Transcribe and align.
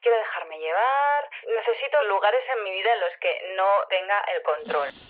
quiero 0.00 0.18
dejarme 0.18 0.58
llevar, 0.58 1.30
necesito 1.46 2.02
lugares 2.04 2.42
en 2.56 2.64
mi 2.64 2.72
vida 2.72 2.92
en 2.92 3.00
los 3.00 3.16
que 3.18 3.54
no 3.56 3.86
tenga 3.88 4.20
el 4.34 4.42
control. 4.42 5.07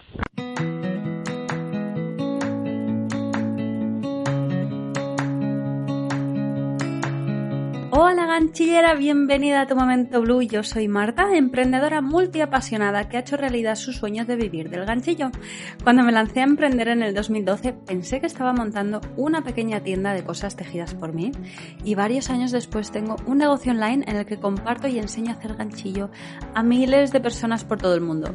Hola 8.00 8.27
ganchillera, 8.27 8.95
bienvenida 8.95 9.62
a 9.62 9.67
tu 9.67 9.75
momento 9.75 10.21
blue. 10.21 10.43
Yo 10.43 10.62
soy 10.62 10.87
Marta, 10.87 11.35
emprendedora 11.37 12.01
multiapasionada 12.01 13.09
que 13.09 13.17
ha 13.17 13.21
hecho 13.21 13.37
realidad 13.37 13.75
su 13.75 13.93
sueño 13.93 14.25
de 14.25 14.37
vivir 14.37 14.71
del 14.71 14.85
ganchillo. 14.85 15.32
Cuando 15.82 16.05
me 16.05 16.13
lancé 16.13 16.39
a 16.39 16.45
emprender 16.45 16.87
en 16.87 17.03
el 17.03 17.13
2012 17.13 17.73
pensé 17.73 18.21
que 18.21 18.29
estaba 18.29 18.53
montando 18.53 19.00
una 19.17 19.43
pequeña 19.43 19.81
tienda 19.81 20.13
de 20.13 20.23
cosas 20.23 20.55
tejidas 20.55 20.95
por 20.95 21.13
mí 21.13 21.32
y 21.82 21.96
varios 21.96 22.31
años 22.31 22.53
después 22.53 22.93
tengo 22.93 23.17
un 23.27 23.39
negocio 23.39 23.73
online 23.73 24.05
en 24.07 24.15
el 24.15 24.27
que 24.27 24.39
comparto 24.39 24.86
y 24.86 25.00
enseño 25.00 25.33
a 25.33 25.35
hacer 25.35 25.57
ganchillo 25.57 26.08
a 26.55 26.63
miles 26.63 27.11
de 27.11 27.19
personas 27.19 27.64
por 27.64 27.79
todo 27.79 27.96
el 27.96 28.00
mundo. 28.00 28.33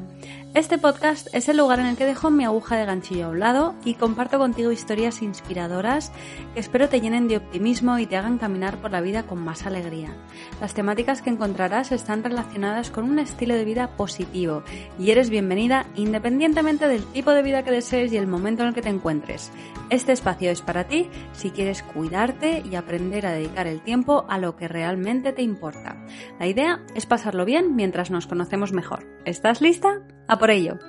Este 0.54 0.78
podcast 0.78 1.34
es 1.34 1.50
el 1.50 1.58
lugar 1.58 1.80
en 1.80 1.88
el 1.88 1.98
que 1.98 2.06
dejo 2.06 2.30
mi 2.30 2.46
aguja 2.46 2.78
de 2.78 2.86
ganchillo 2.86 3.26
a 3.26 3.30
un 3.30 3.40
lado 3.40 3.74
y 3.84 3.96
comparto 3.96 4.38
contigo 4.38 4.72
historias 4.72 5.24
inspiradoras 5.24 6.12
que 6.54 6.60
espero 6.60 6.90
te 6.90 7.02
llenen 7.02 7.28
de 7.28 7.38
optimismo 7.38 7.98
y 7.98 8.06
te 8.06 8.18
hagan 8.18 8.38
caminar 8.38 8.78
por 8.78 8.92
la 8.92 9.02
vida 9.02 9.24
con 9.24 9.40
más 9.40 9.66
alegría. 9.66 10.16
Las 10.62 10.76
temáticas 10.76 11.24
que 11.24 11.32
encontrarás 11.32 11.92
están 11.92 12.24
relacionadas 12.24 12.92
con 12.92 13.06
un 13.06 13.18
estilo 13.18 13.56
de 13.56 13.66
vida 13.66 13.98
positivo 13.98 14.62
y 15.00 15.10
eres 15.10 15.32
bienvenida 15.32 15.88
independientemente 15.96 16.88
del 16.88 17.04
tipo 17.04 17.32
de 17.32 17.42
vida 17.42 17.64
que 17.64 17.72
desees 17.72 18.14
y 18.14 18.18
el 18.18 18.28
momento 18.28 18.62
en 18.62 18.68
el 18.68 18.76
que 18.76 18.84
te 18.84 18.90
encuentres. 18.90 19.52
Este 19.90 20.12
espacio 20.12 20.52
es 20.52 20.62
para 20.62 20.84
ti 20.84 21.10
si 21.32 21.50
quieres 21.50 21.82
cuidarte 21.82 22.62
y 22.64 22.76
aprender 22.76 23.26
a 23.26 23.32
dedicar 23.32 23.66
el 23.66 23.82
tiempo 23.82 24.28
a 24.30 24.38
lo 24.38 24.56
que 24.56 24.68
realmente 24.68 25.34
te 25.34 25.42
importa. 25.42 25.98
La 26.40 26.46
idea 26.46 26.86
es 26.94 27.08
pasarlo 27.08 27.44
bien 27.44 27.76
mientras 27.76 28.12
nos 28.12 28.28
conocemos 28.28 28.72
mejor. 28.72 29.08
¿Estás 29.26 29.60
lista? 29.60 30.04
¡A 30.28 30.40
por 30.40 30.52
ello! 30.52 30.80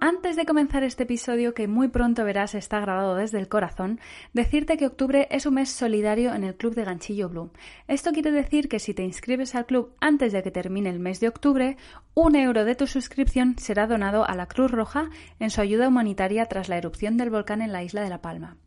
Antes 0.00 0.36
de 0.36 0.44
comenzar 0.44 0.84
este 0.84 1.04
episodio, 1.04 1.54
que 1.54 1.66
muy 1.66 1.88
pronto 1.88 2.24
verás 2.24 2.54
está 2.54 2.78
grabado 2.78 3.16
desde 3.16 3.38
el 3.38 3.48
corazón, 3.48 3.98
decirte 4.34 4.76
que 4.76 4.86
octubre 4.86 5.26
es 5.30 5.46
un 5.46 5.54
mes 5.54 5.70
solidario 5.70 6.34
en 6.34 6.44
el 6.44 6.54
Club 6.54 6.74
de 6.74 6.84
Ganchillo 6.84 7.30
Blue. 7.30 7.50
Esto 7.88 8.12
quiere 8.12 8.30
decir 8.30 8.68
que 8.68 8.78
si 8.78 8.92
te 8.92 9.02
inscribes 9.02 9.54
al 9.54 9.64
club 9.64 9.94
antes 10.00 10.32
de 10.32 10.42
que 10.42 10.50
termine 10.50 10.90
el 10.90 11.00
mes 11.00 11.20
de 11.20 11.28
octubre, 11.28 11.76
un 12.12 12.36
euro 12.36 12.64
de 12.64 12.74
tu 12.74 12.86
suscripción 12.86 13.56
será 13.58 13.86
donado 13.86 14.28
a 14.28 14.36
la 14.36 14.46
Cruz 14.46 14.70
Roja 14.70 15.08
en 15.40 15.50
su 15.50 15.62
ayuda 15.62 15.88
humanitaria 15.88 16.46
tras 16.46 16.68
la 16.68 16.76
erupción 16.76 17.16
del 17.16 17.30
volcán 17.30 17.62
en 17.62 17.72
la 17.72 17.82
isla 17.82 18.02
de 18.02 18.10
La 18.10 18.20
Palma. 18.20 18.58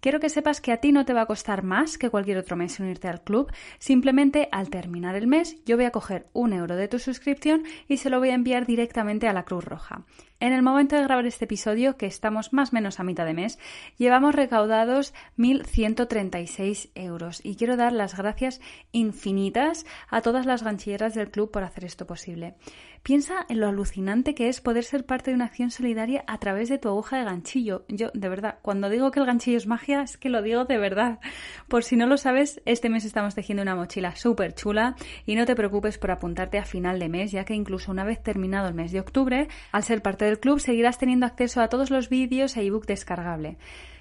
Quiero 0.00 0.18
que 0.18 0.30
sepas 0.30 0.60
que 0.60 0.72
a 0.72 0.78
ti 0.78 0.92
no 0.92 1.04
te 1.04 1.12
va 1.12 1.22
a 1.22 1.26
costar 1.26 1.62
más 1.62 1.98
que 1.98 2.10
cualquier 2.10 2.38
otro 2.38 2.56
mes 2.56 2.80
unirte 2.80 3.08
al 3.08 3.22
club. 3.22 3.52
Simplemente 3.78 4.48
al 4.50 4.70
terminar 4.70 5.14
el 5.14 5.26
mes 5.26 5.62
yo 5.64 5.76
voy 5.76 5.84
a 5.84 5.90
coger 5.90 6.26
un 6.32 6.52
euro 6.52 6.76
de 6.76 6.88
tu 6.88 6.98
suscripción 6.98 7.64
y 7.86 7.98
se 7.98 8.08
lo 8.08 8.18
voy 8.18 8.30
a 8.30 8.34
enviar 8.34 8.66
directamente 8.66 9.28
a 9.28 9.32
la 9.32 9.44
Cruz 9.44 9.64
Roja. 9.64 10.04
En 10.40 10.54
el 10.54 10.62
momento 10.62 10.96
de 10.96 11.02
grabar 11.02 11.26
este 11.26 11.44
episodio, 11.44 11.98
que 11.98 12.06
estamos 12.06 12.54
más 12.54 12.72
o 12.72 12.76
menos 12.76 12.98
a 12.98 13.04
mitad 13.04 13.26
de 13.26 13.34
mes, 13.34 13.58
llevamos 13.98 14.34
recaudados 14.34 15.12
1.136 15.36 16.92
euros 16.94 17.44
y 17.44 17.56
quiero 17.56 17.76
dar 17.76 17.92
las 17.92 18.16
gracias 18.16 18.62
infinitas 18.90 19.84
a 20.08 20.22
todas 20.22 20.46
las 20.46 20.62
ganchilleras 20.62 21.14
del 21.14 21.30
club 21.30 21.50
por 21.50 21.62
hacer 21.62 21.84
esto 21.84 22.06
posible. 22.06 22.54
Piensa 23.02 23.46
en 23.48 23.60
lo 23.60 23.68
alucinante 23.68 24.34
que 24.34 24.48
es 24.48 24.60
poder 24.60 24.84
ser 24.84 25.06
parte 25.06 25.30
de 25.30 25.34
una 25.34 25.46
acción 25.46 25.70
solidaria 25.70 26.22
a 26.26 26.36
través 26.38 26.68
de 26.68 26.76
tu 26.76 26.88
aguja 26.88 27.16
de 27.16 27.24
ganchillo. 27.24 27.86
Yo, 27.88 28.10
de 28.12 28.28
verdad, 28.28 28.58
cuando 28.60 28.90
digo 28.90 29.10
que 29.10 29.20
el 29.20 29.26
ganchillo 29.26 29.56
es 29.56 29.66
magia, 29.66 30.02
es 30.02 30.18
que 30.18 30.28
lo 30.28 30.42
digo 30.42 30.66
de 30.66 30.76
verdad. 30.76 31.18
Por 31.66 31.82
si 31.82 31.96
no 31.96 32.06
lo 32.06 32.18
sabes, 32.18 32.60
este 32.66 32.90
mes 32.90 33.06
estamos 33.06 33.34
tejiendo 33.34 33.62
una 33.62 33.74
mochila 33.74 34.16
súper 34.16 34.54
chula 34.54 34.96
y 35.24 35.34
no 35.34 35.46
te 35.46 35.56
preocupes 35.56 35.96
por 35.96 36.10
apuntarte 36.10 36.58
a 36.58 36.66
final 36.66 36.98
de 36.98 37.08
mes, 37.08 37.32
ya 37.32 37.46
que 37.46 37.54
incluso 37.54 37.90
una 37.90 38.04
vez 38.04 38.22
terminado 38.22 38.68
el 38.68 38.74
mes 38.74 38.92
de 38.92 39.00
octubre, 39.00 39.48
al 39.72 39.82
ser 39.82 40.02
parte 40.02 40.26
del 40.26 40.38
club 40.38 40.60
seguirás 40.60 40.98
teniendo 40.98 41.24
acceso 41.24 41.62
a 41.62 41.68
todos 41.68 41.90
los 41.90 42.10
vídeos 42.10 42.54
e 42.58 42.64
ebook 42.64 42.84
descargable. 42.84 43.56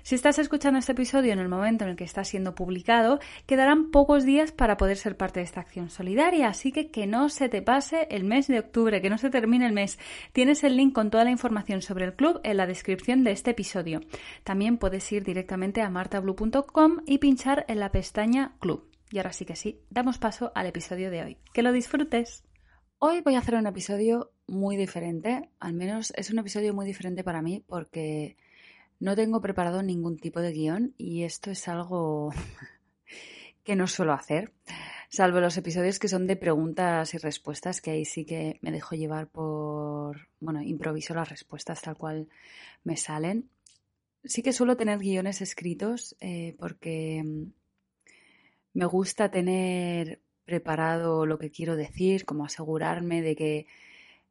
Si 0.10 0.16
estás 0.16 0.40
escuchando 0.40 0.80
este 0.80 0.94
episodio 0.94 1.34
en 1.34 1.38
el 1.38 1.50
momento 1.50 1.84
en 1.84 1.92
el 1.92 1.96
que 1.96 2.04
está 2.04 2.24
siendo 2.24 2.56
publicado, 2.56 3.20
quedarán 3.46 3.92
pocos 3.92 4.26
días 4.26 4.52
para 4.52 4.76
poder 4.76 4.98
ser 4.98 5.16
parte 5.16 5.40
de 5.40 5.44
esta 5.44 5.60
acción 5.60 5.92
solidaria, 5.92 6.48
así 6.48 6.72
que 6.72 6.90
que 6.90 7.06
no 7.06 7.30
se 7.30 7.48
te 7.48 7.62
pase 7.62 8.08
el 8.10 8.24
mes 8.24 8.48
de 8.48 8.58
octubre, 8.58 9.04
que 9.04 9.12
no 9.12 9.20
se 9.20 9.30
termine 9.30 9.68
el 9.68 9.72
mes. 9.72 10.00
Tienes 10.34 10.64
el 10.64 10.78
link 10.78 10.96
con 10.96 11.12
toda 11.12 11.26
la 11.26 11.30
información 11.30 11.84
sobre 11.84 12.06
el 12.06 12.16
club 12.16 12.42
en 12.44 12.58
la 12.58 12.66
descripción 12.66 13.24
de 13.24 13.34
este 13.34 13.52
episodio. 13.52 14.02
También 14.44 14.80
puedes 14.80 15.12
ir 15.12 15.24
directamente 15.24 15.84
a 15.84 15.92
martablue.com 15.92 17.02
y 17.06 17.20
pinchar 17.20 17.66
en 17.68 17.80
la 17.80 17.92
pestaña 17.92 18.56
Club. 18.58 18.90
Y 19.12 19.20
ahora 19.20 19.32
sí 19.32 19.46
que 19.46 19.56
sí, 19.56 19.84
damos 19.92 20.18
paso 20.18 20.52
al 20.56 20.66
episodio 20.66 21.12
de 21.12 21.22
hoy. 21.22 21.38
Que 21.54 21.62
lo 21.62 21.72
disfrutes. 21.72 22.44
Hoy 22.98 23.22
voy 23.22 23.36
a 23.36 23.40
hacer 23.40 23.54
un 23.54 23.68
episodio 23.68 24.32
muy 24.48 24.76
diferente, 24.76 25.52
al 25.60 25.74
menos 25.76 26.12
es 26.16 26.32
un 26.32 26.40
episodio 26.40 26.74
muy 26.74 26.88
diferente 26.88 27.24
para 27.24 27.44
mí 27.44 27.64
porque 27.68 28.38
no 29.00 29.16
tengo 29.16 29.42
preparado 29.42 29.82
ningún 29.82 30.18
tipo 30.18 30.42
de 30.42 30.52
guion 30.52 30.94
y 30.98 31.24
esto 31.24 31.52
es 31.52 31.68
algo 31.68 32.32
que 33.64 33.76
no 33.76 33.88
suelo 33.88 34.14
hacer, 34.14 34.52
salvo 35.10 35.40
los 35.40 35.58
episodios 35.58 36.00
que 36.00 36.08
son 36.08 36.28
de 36.28 36.36
preguntas 36.36 37.14
y 37.14 37.18
respuestas, 37.18 37.82
que 37.82 37.92
ahí 37.92 38.06
sí 38.06 38.26
que 38.26 38.60
me 38.62 38.72
dejo 38.72 38.96
llevar 38.96 39.28
por, 39.28 40.28
bueno, 40.40 40.62
improviso 40.62 41.14
las 41.14 41.30
respuestas 41.30 41.82
tal 41.82 41.98
cual 41.98 42.30
me 42.84 42.98
salen. 42.98 43.50
Sí 44.24 44.44
que 44.44 44.54
suelo 44.54 44.76
tener 44.76 45.00
guiones 45.00 45.42
escritos 45.42 46.16
eh, 46.20 46.56
porque 46.60 47.24
mm, 47.24 47.44
me 48.74 48.86
gusta 48.86 49.32
tener 49.32 50.22
preparado 50.46 51.26
lo 51.26 51.38
que 51.40 51.52
quiero 51.52 51.76
decir, 51.76 52.26
como 52.26 52.44
asegurarme 52.44 53.22
de 53.22 53.36
que 53.36 53.68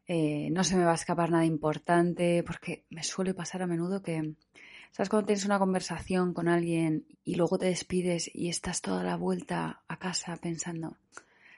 eh, 0.09 0.49
no 0.51 0.65
se 0.65 0.75
me 0.75 0.85
va 0.85 0.93
a 0.93 0.95
escapar 0.95 1.31
nada 1.31 1.45
importante, 1.45 2.43
porque 2.43 2.85
me 2.89 3.03
suele 3.03 3.35
pasar 3.35 3.61
a 3.61 3.67
menudo 3.67 4.03
que, 4.03 4.33
¿sabes? 4.91 5.11
Cuando 5.11 5.27
tienes 5.27 5.45
una 5.45 5.59
conversación 5.59 6.33
con 6.33 6.49
alguien 6.49 7.05
y 7.25 7.35
luego 7.35 7.59
te 7.59 7.67
despides 7.67 8.31
y 8.35 8.49
estás 8.49 8.81
toda 8.81 9.05
la 9.05 9.17
vuelta 9.17 9.83
a 9.87 9.99
casa 9.99 10.37
pensando, 10.39 10.97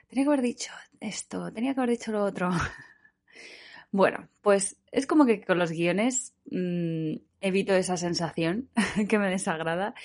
tenía 0.09 0.25
que 0.25 0.29
haber 0.29 0.41
dicho 0.41 0.73
esto, 0.99 1.51
tenía 1.53 1.73
que 1.73 1.79
haber 1.79 1.91
dicho 1.91 2.11
lo 2.11 2.25
otro. 2.25 2.49
bueno, 3.91 4.27
pues 4.41 4.75
es 4.91 5.07
como 5.07 5.25
que 5.25 5.41
con 5.41 5.57
los 5.57 5.71
guiones 5.71 6.33
mmm, 6.51 7.13
evito 7.39 7.73
esa 7.73 7.95
sensación 7.95 8.67
que 9.07 9.17
me 9.17 9.29
desagrada. 9.29 9.95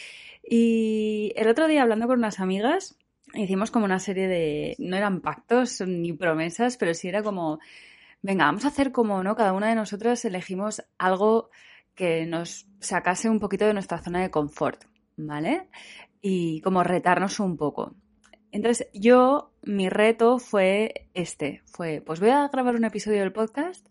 Y 0.49 1.33
el 1.35 1.49
otro 1.49 1.67
día 1.67 1.83
hablando 1.83 2.07
con 2.07 2.21
unas 2.21 2.39
amigas, 2.39 2.97
hicimos 3.35 3.73
como 3.73 3.87
una 3.87 3.99
serie 3.99 4.29
de, 4.29 4.77
no 4.79 4.97
eran 4.97 5.21
pactos 5.21 5.81
ni 5.81 6.13
promesas, 6.13 6.77
pero 6.77 6.95
sí 6.95 7.09
era 7.09 7.25
como 7.25 7.59
venga, 8.27 8.47
vamos 8.47 8.65
a 8.65 8.69
hacer 8.69 8.91
como, 8.91 9.23
¿no? 9.23 9.37
Cada 9.37 9.53
una 9.53 9.69
de 9.69 9.77
nosotras 9.77 10.25
elegimos 10.25 10.85
algo 10.99 11.49
que 11.95 12.27
nos 12.27 12.67
sacase 12.81 13.31
un 13.31 13.39
poquito 13.39 13.67
de 13.67 13.73
nuestra 13.73 14.03
zona 14.03 14.21
de 14.21 14.33
confort, 14.33 14.85
¿vale? 15.17 15.69
Y 16.21 16.61
como 16.63 16.83
retarnos 16.83 17.39
un 17.39 17.57
poco. 17.57 17.95
Entonces, 18.51 18.89
yo, 18.93 19.53
mi 19.63 19.89
reto 19.89 20.41
fue 20.41 21.09
este, 21.15 21.63
fue, 21.67 22.03
pues 22.05 22.19
voy 22.19 22.31
a 22.31 22.49
grabar 22.49 22.75
un 22.75 22.85
episodio 22.85 23.21
del 23.21 23.33
podcast 23.33 23.87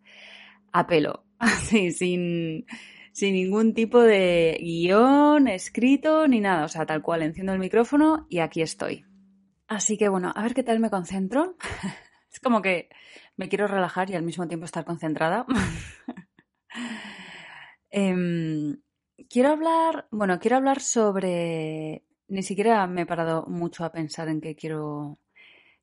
a 0.73 0.85
pelo, 0.85 1.23
así, 1.39 1.91
sin, 1.91 2.65
sin 3.13 3.35
ningún 3.35 3.73
tipo 3.73 4.01
de 4.01 4.57
guion, 4.59 5.47
escrito, 5.47 6.27
ni 6.27 6.41
nada, 6.41 6.65
o 6.65 6.67
sea, 6.67 6.85
tal 6.85 7.01
cual, 7.01 7.21
enciendo 7.21 7.53
el 7.53 7.59
micrófono 7.59 8.27
y 8.29 8.39
aquí 8.39 8.61
estoy. 8.61 9.05
Así 9.69 9.97
que 9.97 10.09
bueno, 10.09 10.33
a 10.35 10.43
ver 10.43 10.53
qué 10.53 10.63
tal 10.63 10.81
me 10.81 10.89
concentro. 10.89 11.55
es 12.33 12.41
como 12.41 12.61
que 12.61 12.89
me 13.37 13.49
quiero 13.49 13.67
relajar 13.67 14.09
y 14.09 14.15
al 14.15 14.23
mismo 14.23 14.47
tiempo 14.47 14.65
estar 14.65 14.85
concentrada. 14.85 15.45
Em, 17.97 18.81
quiero 19.29 19.49
hablar, 19.49 20.07
bueno, 20.11 20.37
quiero 20.39 20.57
hablar 20.57 20.81
sobre, 20.81 22.03
ni 22.27 22.43
siquiera 22.43 22.85
me 22.87 23.03
he 23.03 23.05
parado 23.05 23.45
mucho 23.47 23.85
a 23.85 23.91
pensar 23.93 24.27
en 24.27 24.41
qué 24.41 24.53
quiero, 24.53 25.19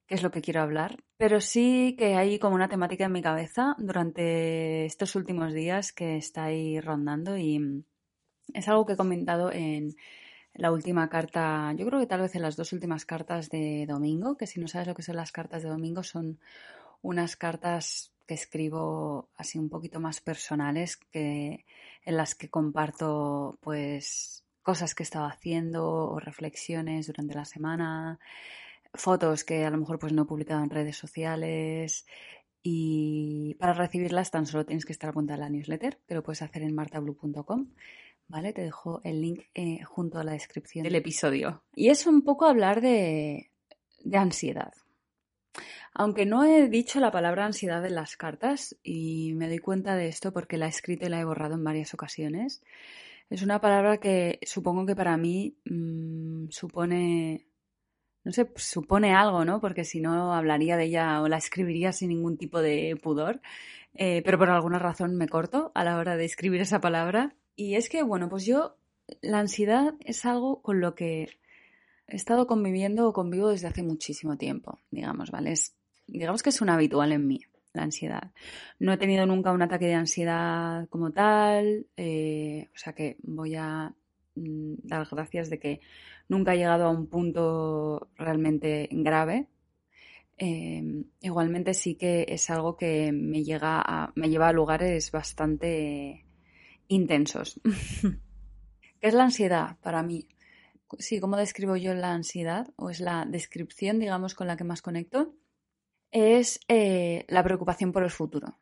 qué 0.06 0.16
es 0.16 0.22
lo 0.22 0.30
que 0.30 0.42
quiero 0.42 0.60
hablar, 0.60 1.02
pero 1.16 1.40
sí 1.40 1.96
que 1.98 2.16
hay 2.16 2.38
como 2.38 2.54
una 2.54 2.68
temática 2.68 3.06
en 3.06 3.12
mi 3.12 3.22
cabeza 3.22 3.76
durante 3.78 4.84
estos 4.84 5.14
últimos 5.14 5.54
días 5.54 5.92
que 5.92 6.16
está 6.16 6.44
ahí 6.44 6.80
rondando 6.80 7.38
y 7.38 7.82
es 8.52 8.68
algo 8.68 8.84
que 8.84 8.92
he 8.92 8.96
comentado 8.96 9.50
en 9.50 9.94
la 10.54 10.70
última 10.70 11.08
carta, 11.08 11.72
yo 11.78 11.86
creo 11.86 11.98
que 11.98 12.06
tal 12.06 12.20
vez 12.20 12.34
en 12.34 12.42
las 12.42 12.56
dos 12.56 12.74
últimas 12.74 13.06
cartas 13.06 13.48
de 13.48 13.86
domingo, 13.86 14.36
que 14.36 14.46
si 14.46 14.60
no 14.60 14.68
sabes 14.68 14.88
lo 14.88 14.94
que 14.94 15.02
son 15.02 15.16
las 15.16 15.32
cartas 15.32 15.62
de 15.62 15.70
domingo 15.70 16.02
son 16.02 16.40
unas 17.02 17.36
cartas 17.36 18.12
que 18.26 18.34
escribo 18.34 19.28
así 19.36 19.58
un 19.58 19.68
poquito 19.68 20.00
más 20.00 20.20
personales 20.20 20.96
que 20.96 21.64
en 22.04 22.16
las 22.16 22.34
que 22.34 22.48
comparto 22.48 23.58
pues 23.60 24.44
cosas 24.62 24.94
que 24.94 25.02
he 25.02 25.04
estado 25.04 25.26
haciendo 25.26 25.84
o 25.86 26.20
reflexiones 26.20 27.08
durante 27.08 27.34
la 27.34 27.44
semana, 27.44 28.18
fotos 28.94 29.44
que 29.44 29.64
a 29.64 29.70
lo 29.70 29.78
mejor 29.78 29.98
pues 29.98 30.12
no 30.12 30.22
he 30.22 30.26
publicado 30.26 30.62
en 30.62 30.70
redes 30.70 30.96
sociales 30.96 32.06
y 32.62 33.54
para 33.58 33.72
recibirlas 33.72 34.30
tan 34.30 34.46
solo 34.46 34.64
tienes 34.64 34.84
que 34.84 34.92
estar 34.92 35.10
apuntada 35.10 35.36
a 35.36 35.40
la 35.40 35.50
newsletter, 35.50 35.98
que 36.06 36.14
lo 36.14 36.22
puedes 36.22 36.42
hacer 36.42 36.62
en 36.62 36.74
martablue.com. 36.74 37.66
¿Vale? 38.28 38.52
Te 38.52 38.62
dejo 38.62 39.00
el 39.04 39.20
link 39.20 39.42
eh, 39.52 39.82
junto 39.82 40.18
a 40.18 40.24
la 40.24 40.32
descripción 40.32 40.84
del 40.84 40.94
episodio. 40.94 41.64
Y 41.74 41.88
es 41.88 42.06
un 42.06 42.22
poco 42.22 42.46
hablar 42.46 42.80
de, 42.80 43.50
de 44.04 44.16
ansiedad. 44.16 44.72
Aunque 45.94 46.24
no 46.24 46.44
he 46.44 46.68
dicho 46.68 47.00
la 47.00 47.10
palabra 47.10 47.44
ansiedad 47.44 47.84
en 47.84 47.94
las 47.94 48.16
cartas, 48.16 48.76
y 48.82 49.34
me 49.34 49.48
doy 49.48 49.58
cuenta 49.58 49.94
de 49.94 50.08
esto 50.08 50.32
porque 50.32 50.56
la 50.56 50.66
he 50.66 50.70
escrito 50.70 51.06
y 51.06 51.08
la 51.10 51.20
he 51.20 51.24
borrado 51.24 51.54
en 51.54 51.64
varias 51.64 51.92
ocasiones, 51.94 52.62
es 53.30 53.42
una 53.42 53.60
palabra 53.60 53.98
que 53.98 54.38
supongo 54.42 54.86
que 54.86 54.96
para 54.96 55.16
mí 55.16 55.56
mmm, 55.64 56.48
supone, 56.50 57.46
no 58.24 58.32
sé, 58.32 58.50
supone 58.56 59.14
algo, 59.14 59.44
¿no? 59.44 59.60
Porque 59.60 59.84
si 59.84 60.00
no 60.00 60.34
hablaría 60.34 60.76
de 60.76 60.84
ella 60.84 61.22
o 61.22 61.28
la 61.28 61.38
escribiría 61.38 61.92
sin 61.92 62.10
ningún 62.10 62.36
tipo 62.38 62.60
de 62.60 62.98
pudor, 63.02 63.40
eh, 63.94 64.22
pero 64.24 64.38
por 64.38 64.50
alguna 64.50 64.78
razón 64.78 65.16
me 65.16 65.28
corto 65.28 65.72
a 65.74 65.84
la 65.84 65.98
hora 65.98 66.16
de 66.16 66.24
escribir 66.24 66.60
esa 66.60 66.80
palabra. 66.80 67.34
Y 67.56 67.74
es 67.76 67.88
que, 67.88 68.02
bueno, 68.02 68.28
pues 68.28 68.44
yo, 68.46 68.76
la 69.20 69.38
ansiedad 69.40 69.94
es 70.00 70.24
algo 70.24 70.62
con 70.62 70.80
lo 70.80 70.94
que 70.94 71.28
he 72.06 72.16
estado 72.16 72.46
conviviendo 72.46 73.08
o 73.08 73.12
convivo 73.12 73.48
desde 73.50 73.68
hace 73.68 73.82
muchísimo 73.82 74.36
tiempo, 74.36 74.78
digamos, 74.90 75.30
¿vale? 75.30 75.52
Es 75.52 75.74
digamos 76.12 76.42
que 76.42 76.50
es 76.50 76.60
un 76.60 76.68
habitual 76.68 77.12
en 77.12 77.26
mí, 77.26 77.40
la 77.72 77.82
ansiedad. 77.82 78.32
No 78.78 78.92
he 78.92 78.98
tenido 78.98 79.26
nunca 79.26 79.52
un 79.52 79.62
ataque 79.62 79.86
de 79.86 79.94
ansiedad 79.94 80.88
como 80.88 81.10
tal, 81.10 81.86
eh, 81.96 82.68
o 82.74 82.78
sea 82.78 82.92
que 82.92 83.16
voy 83.22 83.54
a 83.56 83.94
mm, 84.34 84.74
dar 84.82 85.08
gracias 85.10 85.50
de 85.50 85.58
que 85.58 85.80
nunca 86.28 86.54
he 86.54 86.58
llegado 86.58 86.84
a 86.84 86.90
un 86.90 87.06
punto 87.06 88.10
realmente 88.16 88.88
grave. 88.92 89.48
Em, 90.36 91.04
igualmente 91.20 91.74
sí 91.74 91.94
que 91.94 92.26
es 92.28 92.50
algo 92.50 92.76
que 92.76 93.12
me, 93.12 93.44
llega 93.44 93.80
a, 93.80 94.12
me 94.16 94.28
lleva 94.28 94.48
a 94.48 94.52
lugares 94.52 95.10
bastante 95.10 96.24
intensos. 96.88 97.60
¿Qué 99.00 99.08
es 99.08 99.14
la 99.14 99.24
ansiedad 99.24 99.76
para 99.80 100.02
mí? 100.02 100.28
Sí, 100.98 101.20
¿cómo 101.20 101.36
describo 101.36 101.76
yo 101.76 101.94
la 101.94 102.12
ansiedad? 102.12 102.68
¿O 102.76 102.90
es 102.90 103.00
la 103.00 103.24
descripción, 103.24 103.98
digamos, 103.98 104.34
con 104.34 104.46
la 104.46 104.56
que 104.56 104.64
más 104.64 104.82
conecto? 104.82 105.34
Es 106.12 106.60
eh, 106.68 107.24
la 107.28 107.42
preocupación 107.42 107.90
por 107.90 108.04
el 108.04 108.10
futuro. 108.10 108.58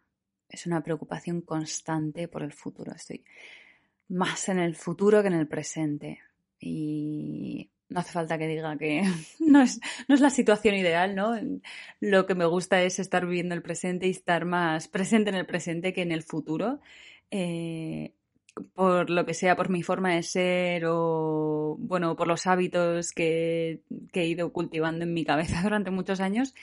Es 0.49 0.67
una 0.67 0.83
preocupación 0.83 1.43
constante 1.43 2.29
por 2.29 2.43
el 2.43 2.53
futuro. 2.53 2.93
Estoy 2.95 3.25
más 4.09 4.49
en 4.49 4.59
el 4.59 4.75
futuro 4.75 5.21
que 5.21 5.29
en 5.29 5.35
el 5.35 5.49
presente. 5.49 6.21
Y 6.59 7.71
no 7.89 8.01
hace 8.01 8.13
falta 8.13 8.39
que 8.39 8.47
diga 8.47 8.77
que 8.79 9.03
no 9.41 9.63
es, 9.63 9.81
no 10.09 10.15
es 10.15 10.21
la 10.21 10.31
situación 10.31 10.77
ideal, 10.77 11.15
¿no? 11.15 11.37
Lo 12.01 12.27
que 12.27 12.35
me 12.35 12.47
gusta 12.47 12.83
es 12.83 12.99
estar 12.99 13.27
viviendo 13.27 13.55
el 13.55 13.63
presente 13.63 14.07
y 14.07 14.11
estar 14.11 14.45
más 14.45 14.89
presente 14.89 15.31
en 15.31 15.37
el 15.37 15.47
presente 15.47 15.93
que 15.93 16.03
en 16.03 16.13
el 16.13 16.23
futuro. 16.23 16.81
Eh, 17.31 18.15
por 18.75 19.11
lo 19.11 19.27
que 19.27 19.35
sea, 19.35 19.57
por 19.57 19.69
mi 19.71 19.83
forma 19.83 20.15
de 20.15 20.23
ser 20.23 20.85
o, 20.87 21.77
bueno, 21.79 22.17
por 22.17 22.27
los 22.27 22.47
hábitos 22.47 23.13
que, 23.13 23.83
he 24.13 24.27
ido 24.27 24.53
cultivando 24.53 25.05
en 25.05 25.15
mi 25.15 25.25
cabeza 25.25 25.61
durante 25.63 25.91
muchos 25.91 26.21
años, 26.21 26.55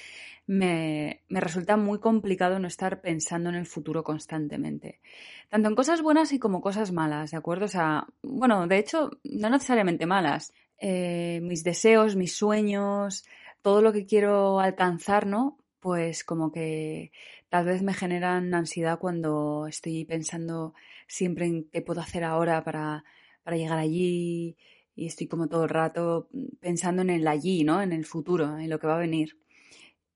me, 0.46 1.24
me, 1.28 1.42
resulta 1.42 1.78
muy 1.78 2.00
complicado 2.00 2.60
no 2.60 2.68
estar 2.68 3.02
pensando 3.02 3.50
en 3.50 3.56
el 3.56 3.66
futuro 3.66 4.04
constantemente. 4.04 5.02
Tanto 5.50 5.70
en 5.70 5.76
cosas 5.76 6.02
buenas 6.02 6.32
y 6.32 6.40
como 6.40 6.62
cosas 6.62 6.92
malas, 6.92 7.32
¿de 7.32 7.38
acuerdo? 7.38 7.66
O 7.66 7.70
sea, 7.70 8.08
bueno, 8.24 8.68
de 8.68 8.78
hecho, 8.78 9.12
no 9.24 9.50
necesariamente 9.50 10.06
malas. 10.06 10.54
Eh, 10.80 11.40
mis 11.44 11.64
deseos, 11.64 12.16
mis 12.16 12.36
sueños, 12.36 13.26
todo 13.62 13.82
lo 13.82 13.92
que 13.92 14.06
quiero 14.06 14.60
alcanzar, 14.60 15.26
¿no? 15.26 15.58
Pues 15.80 16.24
como 16.24 16.52
que 16.52 17.12
tal 17.50 17.66
vez 17.66 17.82
me 17.82 17.94
generan 17.94 18.54
ansiedad 18.54 19.00
cuando 19.00 19.68
estoy 19.68 20.06
pensando 20.06 20.74
siempre 21.08 21.46
en 21.46 21.70
qué 21.70 21.82
puedo 21.82 22.02
hacer 22.02 22.24
ahora 22.24 22.64
para, 22.64 23.04
para 23.44 23.58
llegar 23.58 23.80
allí 23.80 24.58
y 24.96 25.06
estoy 25.06 25.28
como 25.28 25.48
todo 25.48 25.64
el 25.64 25.70
rato 25.70 26.30
pensando 26.60 27.04
en 27.04 27.12
el 27.12 27.28
allí, 27.28 27.64
¿no? 27.64 27.82
En 27.82 27.94
el 27.94 28.06
futuro, 28.06 28.58
en 28.58 28.70
lo 28.70 28.80
que 28.80 28.88
va 28.88 28.96
a 28.96 29.00
venir. 29.00 29.38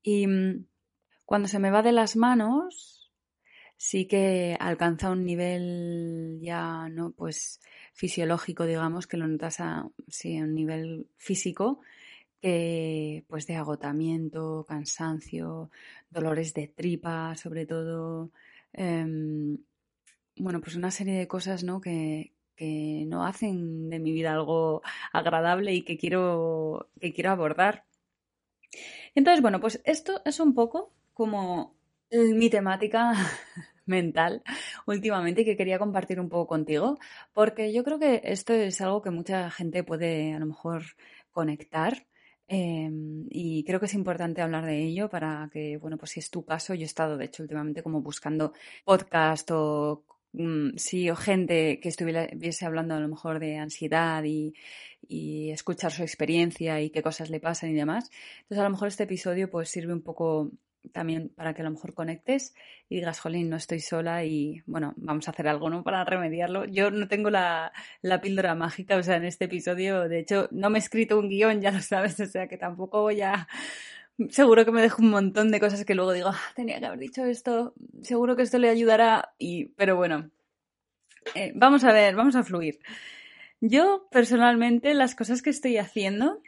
Y 0.01 0.27
mm, 0.27 0.65
cuando 1.25 1.47
se 1.47 1.59
me 1.59 1.71
va 1.71 1.83
de 1.83 1.91
las 1.91 2.15
manos, 2.15 3.11
sí 3.77 4.05
que 4.07 4.57
alcanza 4.59 5.11
un 5.11 5.25
nivel 5.25 6.39
ya, 6.41 6.89
¿no? 6.89 7.11
Pues 7.11 7.61
fisiológico, 7.93 8.65
digamos, 8.65 9.07
que 9.07 9.17
lo 9.17 9.27
notas 9.27 9.59
a, 9.59 9.87
sí, 10.07 10.39
un 10.41 10.53
nivel 10.55 11.07
físico, 11.17 11.81
que 12.41 13.23
pues 13.27 13.47
de 13.47 13.55
agotamiento, 13.55 14.65
cansancio, 14.67 15.71
dolores 16.09 16.53
de 16.53 16.67
tripa, 16.67 17.35
sobre 17.35 17.65
todo, 17.65 18.31
em, 18.73 19.57
bueno, 20.41 20.59
pues 20.61 20.75
una 20.75 20.91
serie 20.91 21.13
de 21.17 21.27
cosas, 21.27 21.63
¿no? 21.63 21.81
Que, 21.81 22.33
que 22.55 23.05
no 23.07 23.25
hacen 23.25 23.89
de 23.89 23.99
mi 23.99 24.11
vida 24.11 24.33
algo 24.33 24.81
agradable 25.13 25.73
y 25.73 25.83
que 25.83 25.97
quiero, 25.97 26.89
que 26.99 27.13
quiero 27.13 27.31
abordar. 27.31 27.85
Entonces, 29.15 29.41
bueno, 29.41 29.59
pues 29.59 29.81
esto 29.85 30.21
es 30.25 30.39
un 30.39 30.53
poco 30.53 30.93
como 31.13 31.75
mi 32.11 32.49
temática 32.49 33.13
mental 33.85 34.43
últimamente 34.85 35.45
que 35.45 35.57
quería 35.57 35.79
compartir 35.79 36.19
un 36.19 36.29
poco 36.29 36.47
contigo, 36.47 36.97
porque 37.33 37.73
yo 37.73 37.83
creo 37.83 37.99
que 37.99 38.21
esto 38.23 38.53
es 38.53 38.81
algo 38.81 39.01
que 39.01 39.11
mucha 39.11 39.49
gente 39.51 39.83
puede 39.83 40.33
a 40.33 40.39
lo 40.39 40.47
mejor 40.47 40.83
conectar. 41.31 42.05
Em, 42.47 43.27
y 43.29 43.63
creo 43.63 43.79
que 43.79 43.85
es 43.85 43.93
importante 43.93 44.41
hablar 44.41 44.65
de 44.65 44.83
ello 44.83 45.09
para 45.09 45.49
que, 45.53 45.77
bueno, 45.77 45.97
pues 45.97 46.11
si 46.11 46.19
es 46.19 46.29
tu 46.29 46.43
caso, 46.43 46.73
yo 46.73 46.81
he 46.81 46.85
estado, 46.85 47.17
de 47.17 47.25
hecho, 47.25 47.43
últimamente 47.43 47.81
como 47.81 48.01
buscando 48.01 48.53
podcast 48.83 49.49
o 49.51 50.03
Mm, 50.33 50.77
sí, 50.77 51.09
o 51.09 51.15
gente 51.15 51.79
que 51.81 51.89
estuviese 51.89 52.65
hablando 52.65 52.95
a 52.95 52.99
lo 52.99 53.07
mejor 53.07 53.39
de 53.39 53.57
ansiedad 53.57 54.23
y, 54.23 54.53
escuchar 55.51 55.91
su 55.91 56.03
experiencia 56.03 56.79
y 56.79 56.89
qué 56.89 57.01
cosas 57.01 57.29
le 57.29 57.39
pasan 57.39 57.71
y 57.71 57.73
demás. 57.73 58.09
Entonces 58.43 58.59
a 58.59 58.63
lo 58.63 58.69
mejor 58.69 58.87
este 58.87 59.03
episodio 59.03 59.49
pues 59.49 59.69
sirve 59.69 59.93
un 59.93 60.01
poco 60.01 60.51
también 60.93 61.29
para 61.29 61.53
que 61.53 61.61
a 61.61 61.65
lo 61.65 61.71
mejor 61.71 61.93
conectes 61.93 62.53
y 62.87 62.95
digas, 62.95 63.19
jolín, 63.19 63.49
no 63.49 63.57
estoy 63.57 63.79
sola 63.81 64.23
y 64.23 64.61
bueno, 64.65 64.93
vamos 64.97 65.27
a 65.27 65.31
hacer 65.31 65.47
algo, 65.47 65.69
¿no? 65.69 65.83
Para 65.83 66.05
remediarlo. 66.05 66.65
Yo 66.65 66.91
no 66.91 67.07
tengo 67.07 67.29
la, 67.29 67.73
la 68.01 68.21
píldora 68.21 68.55
mágica, 68.55 68.95
o 68.95 69.03
sea, 69.03 69.17
en 69.17 69.25
este 69.25 69.45
episodio, 69.45 70.07
de 70.07 70.19
hecho, 70.19 70.47
no 70.51 70.69
me 70.69 70.79
he 70.79 70.81
escrito 70.81 71.19
un 71.19 71.29
guion, 71.29 71.61
ya 71.61 71.71
lo 71.71 71.81
sabes, 71.81 72.19
o 72.21 72.25
sea, 72.25 72.47
que 72.47 72.57
tampoco 72.57 73.01
voy 73.01 73.21
a 73.21 73.47
seguro 74.29 74.65
que 74.65 74.71
me 74.71 74.81
dejo 74.81 75.01
un 75.01 75.09
montón 75.09 75.51
de 75.51 75.59
cosas 75.59 75.85
que 75.85 75.95
luego 75.95 76.13
digo, 76.13 76.29
ah, 76.29 76.39
tenía 76.55 76.79
que 76.79 76.85
haber 76.85 76.99
dicho 76.99 77.25
esto, 77.25 77.73
seguro 78.01 78.35
que 78.35 78.43
esto 78.43 78.57
le 78.57 78.69
ayudará, 78.69 79.33
y, 79.37 79.65
pero 79.69 79.95
bueno, 79.95 80.29
eh, 81.35 81.51
vamos 81.55 81.83
a 81.83 81.93
ver, 81.93 82.15
vamos 82.15 82.35
a 82.35 82.43
fluir. 82.43 82.79
Yo 83.59 84.07
personalmente 84.11 84.93
las 84.93 85.15
cosas 85.15 85.41
que 85.41 85.51
estoy 85.51 85.77
haciendo 85.77 86.41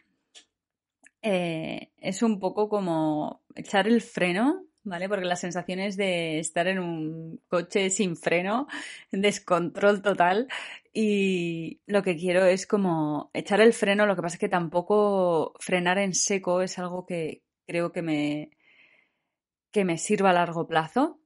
eh, 1.21 1.91
es 1.97 2.23
un 2.23 2.39
poco 2.39 2.69
como 2.69 3.41
echar 3.55 3.87
el 3.87 4.01
freno, 4.01 4.65
¿vale? 4.83 5.07
Porque 5.07 5.25
las 5.25 5.39
sensaciones 5.39 5.95
de 5.95 6.39
estar 6.39 6.67
en 6.67 6.79
un 6.79 7.39
coche 7.47 7.89
sin 7.89 8.17
freno, 8.17 8.67
descontrol 9.11 10.01
total, 10.01 10.47
y 10.91 11.79
lo 11.85 12.03
que 12.03 12.17
quiero 12.17 12.45
es 12.45 12.67
como 12.67 13.29
echar 13.33 13.61
el 13.61 13.73
freno, 13.73 14.05
lo 14.05 14.15
que 14.15 14.21
pasa 14.21 14.35
es 14.35 14.39
que 14.39 14.49
tampoco 14.49 15.53
frenar 15.59 15.97
en 15.99 16.13
seco 16.13 16.61
es 16.61 16.77
algo 16.79 17.05
que, 17.05 17.43
creo 17.65 17.91
que 17.91 18.01
me, 18.01 18.51
que 19.71 19.85
me 19.85 19.97
sirva 19.97 20.29
a 20.31 20.33
largo 20.33 20.67
plazo. 20.67 21.19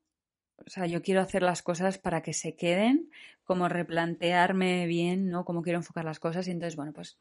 O 0.66 0.70
sea, 0.70 0.86
yo 0.88 1.02
quiero 1.02 1.22
hacer 1.22 1.44
las 1.44 1.62
cosas 1.62 1.98
para 1.98 2.22
que 2.22 2.34
se 2.34 2.56
queden, 2.56 3.12
como 3.44 3.70
replantearme 3.70 4.88
bien, 4.88 5.30
¿no? 5.30 5.46
Cómo 5.46 5.62
quiero 5.62 5.80
enfocar 5.80 6.06
las 6.06 6.20
cosas. 6.20 6.48
Y 6.48 6.52
entonces, 6.52 6.76
bueno, 6.76 6.94
pues 6.94 7.18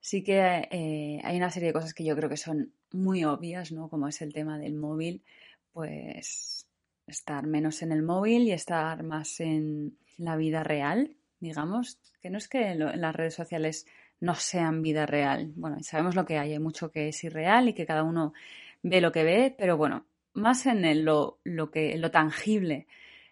sí 0.00 0.22
que 0.22 0.68
eh, 0.70 1.20
hay 1.24 1.36
una 1.36 1.50
serie 1.50 1.68
de 1.68 1.72
cosas 1.72 1.94
que 1.94 2.04
yo 2.04 2.14
creo 2.16 2.28
que 2.28 2.36
son 2.36 2.72
muy 2.92 3.24
obvias, 3.24 3.72
¿no? 3.72 3.88
Como 3.88 4.08
es 4.08 4.22
el 4.22 4.32
tema 4.32 4.58
del 4.58 4.74
móvil, 4.74 5.22
pues 5.72 6.68
estar 7.06 7.46
menos 7.46 7.82
en 7.82 7.92
el 7.92 8.02
móvil 8.02 8.42
y 8.42 8.52
estar 8.52 9.02
más 9.02 9.40
en 9.40 9.98
la 10.16 10.36
vida 10.36 10.62
real, 10.62 11.16
digamos. 11.40 11.98
Que 12.20 12.30
no 12.30 12.38
es 12.38 12.48
que 12.48 12.68
en 12.68 13.00
las 13.00 13.16
redes 13.16 13.34
sociales 13.34 13.86
no 14.20 14.34
sean 14.34 14.82
vida 14.82 15.06
real. 15.06 15.52
Bueno, 15.56 15.78
sabemos 15.82 16.14
lo 16.14 16.24
que 16.24 16.38
hay, 16.38 16.52
hay 16.52 16.58
mucho 16.58 16.90
que 16.90 17.08
es 17.08 17.24
irreal 17.24 17.68
y 17.68 17.74
que 17.74 17.86
cada 17.86 18.02
uno 18.02 18.32
ve 18.82 19.00
lo 19.00 19.12
que 19.12 19.24
ve, 19.24 19.54
pero 19.56 19.76
bueno, 19.76 20.06
más 20.34 20.66
en 20.66 21.04
lo, 21.04 21.38
lo, 21.44 21.70
que, 21.70 21.96
lo 21.98 22.10
tangible, 22.10 22.86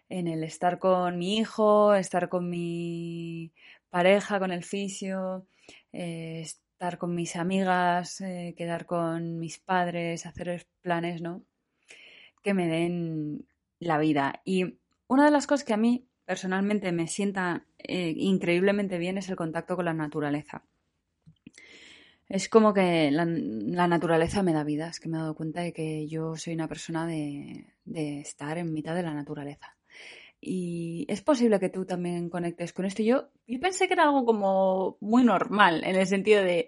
en 0.09 0.27
el 0.27 0.43
estar 0.43 0.79
con 0.79 1.17
mi 1.17 1.37
hijo, 1.37 1.93
estar 1.93 2.29
con 2.29 2.49
mi 2.49 3.51
pareja, 3.89 4.39
con 4.39 4.51
el 4.51 4.63
fisio, 4.63 5.45
eh, 5.91 6.41
estar 6.41 6.97
con 6.97 7.15
mis 7.15 7.35
amigas, 7.35 8.21
eh, 8.21 8.53
quedar 8.57 8.85
con 8.85 9.39
mis 9.39 9.59
padres, 9.59 10.25
hacer 10.25 10.67
planes, 10.81 11.21
¿no? 11.21 11.43
Que 12.43 12.53
me 12.53 12.67
den 12.67 13.47
la 13.79 13.97
vida. 13.97 14.41
Y 14.45 14.77
una 15.07 15.25
de 15.25 15.31
las 15.31 15.47
cosas 15.47 15.65
que 15.65 15.73
a 15.73 15.77
mí 15.77 16.07
personalmente 16.25 16.91
me 16.91 17.07
sienta 17.07 17.65
eh, 17.77 18.13
increíblemente 18.15 18.97
bien 18.97 19.17
es 19.17 19.29
el 19.29 19.35
contacto 19.35 19.75
con 19.75 19.85
la 19.85 19.93
naturaleza. 19.93 20.63
Es 22.29 22.49
como 22.49 22.73
que 22.73 23.09
la, 23.11 23.25
naturaleza 23.87 24.43
me 24.43 24.51
da 24.51 24.63
vida, 24.63 24.89
es 24.89 24.99
que 24.99 25.07
me 25.07 25.17
he 25.17 25.21
dado 25.21 25.35
cuenta 25.35 25.61
de 25.61 25.71
que 25.71 26.07
yo 26.07 26.35
soy 26.35 26.53
una 26.53 26.67
persona 26.67 27.07
de, 27.07 27.73
estar 27.85 28.57
en 28.57 28.73
mitad 28.73 28.95
de 28.95 29.03
la 29.03 29.13
naturaleza. 29.13 29.77
Y 30.41 31.05
es 31.09 31.21
posible 31.21 31.59
que 31.59 31.69
tú 31.69 31.85
también 31.85 32.29
conectes 32.29 32.73
con 32.73 32.85
esto. 32.85 33.01
Yo, 33.01 33.29
yo 33.47 33.59
pensé 33.59 33.87
que 33.87 33.93
era 33.93 34.03
algo 34.03 34.25
como 34.25 34.97
muy 34.99 35.23
normal, 35.23 35.83
en 35.85 35.95
el 35.95 36.05
sentido 36.05 36.43
de, 36.43 36.67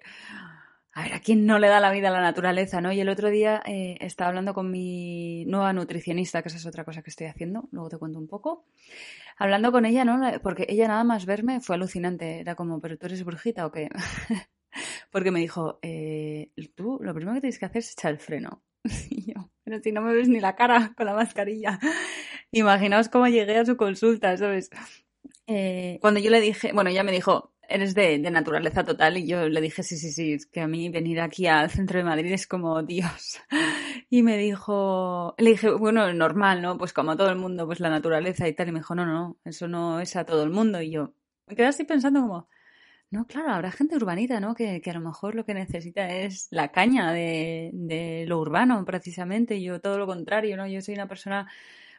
a 0.93 1.03
ver, 1.03 1.13
¿a 1.13 1.19
quién 1.19 1.45
no 1.45 1.59
le 1.59 1.67
da 1.67 1.81
la 1.81 1.91
vida 1.91 2.07
a 2.07 2.11
la 2.11 2.21
naturaleza, 2.21 2.79
no? 2.79 2.91
Y 2.93 3.01
el 3.01 3.09
otro 3.09 3.29
día 3.29 3.61
eh, 3.65 3.97
estaba 3.99 4.29
hablando 4.29 4.53
con 4.53 4.71
mi 4.71 5.45
nueva 5.45 5.73
nutricionista, 5.73 6.41
que 6.41 6.47
esa 6.47 6.57
es 6.57 6.65
otra 6.65 6.85
cosa 6.85 7.01
que 7.01 7.09
estoy 7.09 7.27
haciendo, 7.27 7.67
luego 7.71 7.89
te 7.89 7.97
cuento 7.97 8.17
un 8.17 8.27
poco. 8.27 8.65
Hablando 9.37 9.71
con 9.73 9.85
ella, 9.85 10.05
¿no? 10.05 10.19
Porque 10.41 10.65
ella 10.69 10.87
nada 10.87 11.03
más 11.03 11.25
verme 11.25 11.59
fue 11.61 11.75
alucinante. 11.75 12.39
Era 12.39 12.55
como, 12.55 12.79
¿pero 12.81 12.97
tú 12.97 13.05
eres 13.07 13.23
brujita 13.23 13.65
o 13.65 13.71
qué? 13.71 13.89
Porque 15.09 15.31
me 15.31 15.39
dijo, 15.39 15.79
eh, 15.81 16.51
tú 16.75 16.99
lo 17.01 17.13
primero 17.13 17.35
que 17.35 17.41
tienes 17.41 17.59
que 17.59 17.65
hacer 17.65 17.79
es 17.79 17.93
echar 17.93 18.11
el 18.11 18.19
freno. 18.19 18.63
Y 19.09 19.33
yo, 19.33 19.51
pero 19.63 19.79
si 19.81 19.91
no 19.91 20.01
me 20.01 20.13
ves 20.13 20.29
ni 20.29 20.39
la 20.39 20.55
cara 20.55 20.93
con 20.95 21.05
la 21.05 21.13
mascarilla. 21.13 21.79
Imaginaos 22.51 23.09
cómo 23.09 23.27
llegué 23.27 23.57
a 23.57 23.65
su 23.65 23.77
consulta, 23.77 24.35
¿sabes? 24.37 24.69
Eh, 25.47 25.97
cuando 26.01 26.19
yo 26.19 26.29
le 26.29 26.41
dije, 26.41 26.71
bueno, 26.73 26.89
ella 26.89 27.03
me 27.03 27.11
dijo, 27.11 27.53
eres 27.69 27.93
de, 27.93 28.17
naturaleza 28.19 28.83
total 28.83 29.17
y 29.17 29.27
yo 29.27 29.47
le 29.47 29.61
dije, 29.61 29.83
sí, 29.83 29.97
sí, 29.97 30.11
sí, 30.11 30.33
es 30.33 30.45
que 30.45 30.61
a 30.61 30.67
mí 30.67 30.89
venir 30.89 31.21
aquí 31.21 31.47
al 31.47 31.69
centro 31.69 31.99
de 31.99 32.03
Madrid 32.03 32.31
es 32.31 32.47
como 32.47 32.81
Dios. 32.83 33.39
Y 34.11 34.23
me 34.23 34.37
dijo, 34.39 35.35
le 35.37 35.51
dije, 35.51 35.69
bueno, 35.69 36.11
normal, 36.13 36.63
¿no? 36.63 36.79
Pues 36.79 36.93
como 36.93 37.11
a 37.11 37.15
todo 37.15 37.29
el 37.29 37.35
mundo, 37.35 37.67
pues 37.67 37.79
la 37.79 37.91
naturaleza 37.91 38.47
y 38.47 38.53
tal. 38.53 38.69
Y 38.69 38.71
me 38.71 38.79
dijo, 38.79 38.95
no, 38.95 39.05
no, 39.05 39.37
eso 39.45 39.67
no 39.67 39.99
es 39.99 40.15
a 40.15 40.25
todo 40.25 40.41
el 40.41 40.49
mundo. 40.49 40.81
Y 40.81 40.89
yo 40.89 41.13
me 41.45 41.55
quedé 41.55 41.67
así 41.67 41.83
pensando 41.83 42.21
como, 42.21 42.49
no, 43.11 43.25
claro, 43.25 43.51
habrá 43.51 43.71
gente 43.71 43.95
urbanita, 43.95 44.39
¿no? 44.39 44.53
Que, 44.53 44.81
que 44.81 44.91
a 44.91 44.93
lo 44.93 45.01
mejor 45.01 45.35
lo 45.35 45.45
que 45.45 45.53
necesita 45.53 46.07
es 46.09 46.47
la 46.51 46.71
caña 46.71 47.11
de, 47.11 47.71
de 47.73 48.25
lo 48.27 48.39
urbano, 48.39 48.85
precisamente. 48.85 49.61
Yo 49.61 49.81
todo 49.81 49.97
lo 49.97 50.05
contrario, 50.05 50.55
¿no? 50.57 50.67
Yo 50.67 50.81
soy 50.81 50.93
una 50.93 51.07
persona 51.07 51.47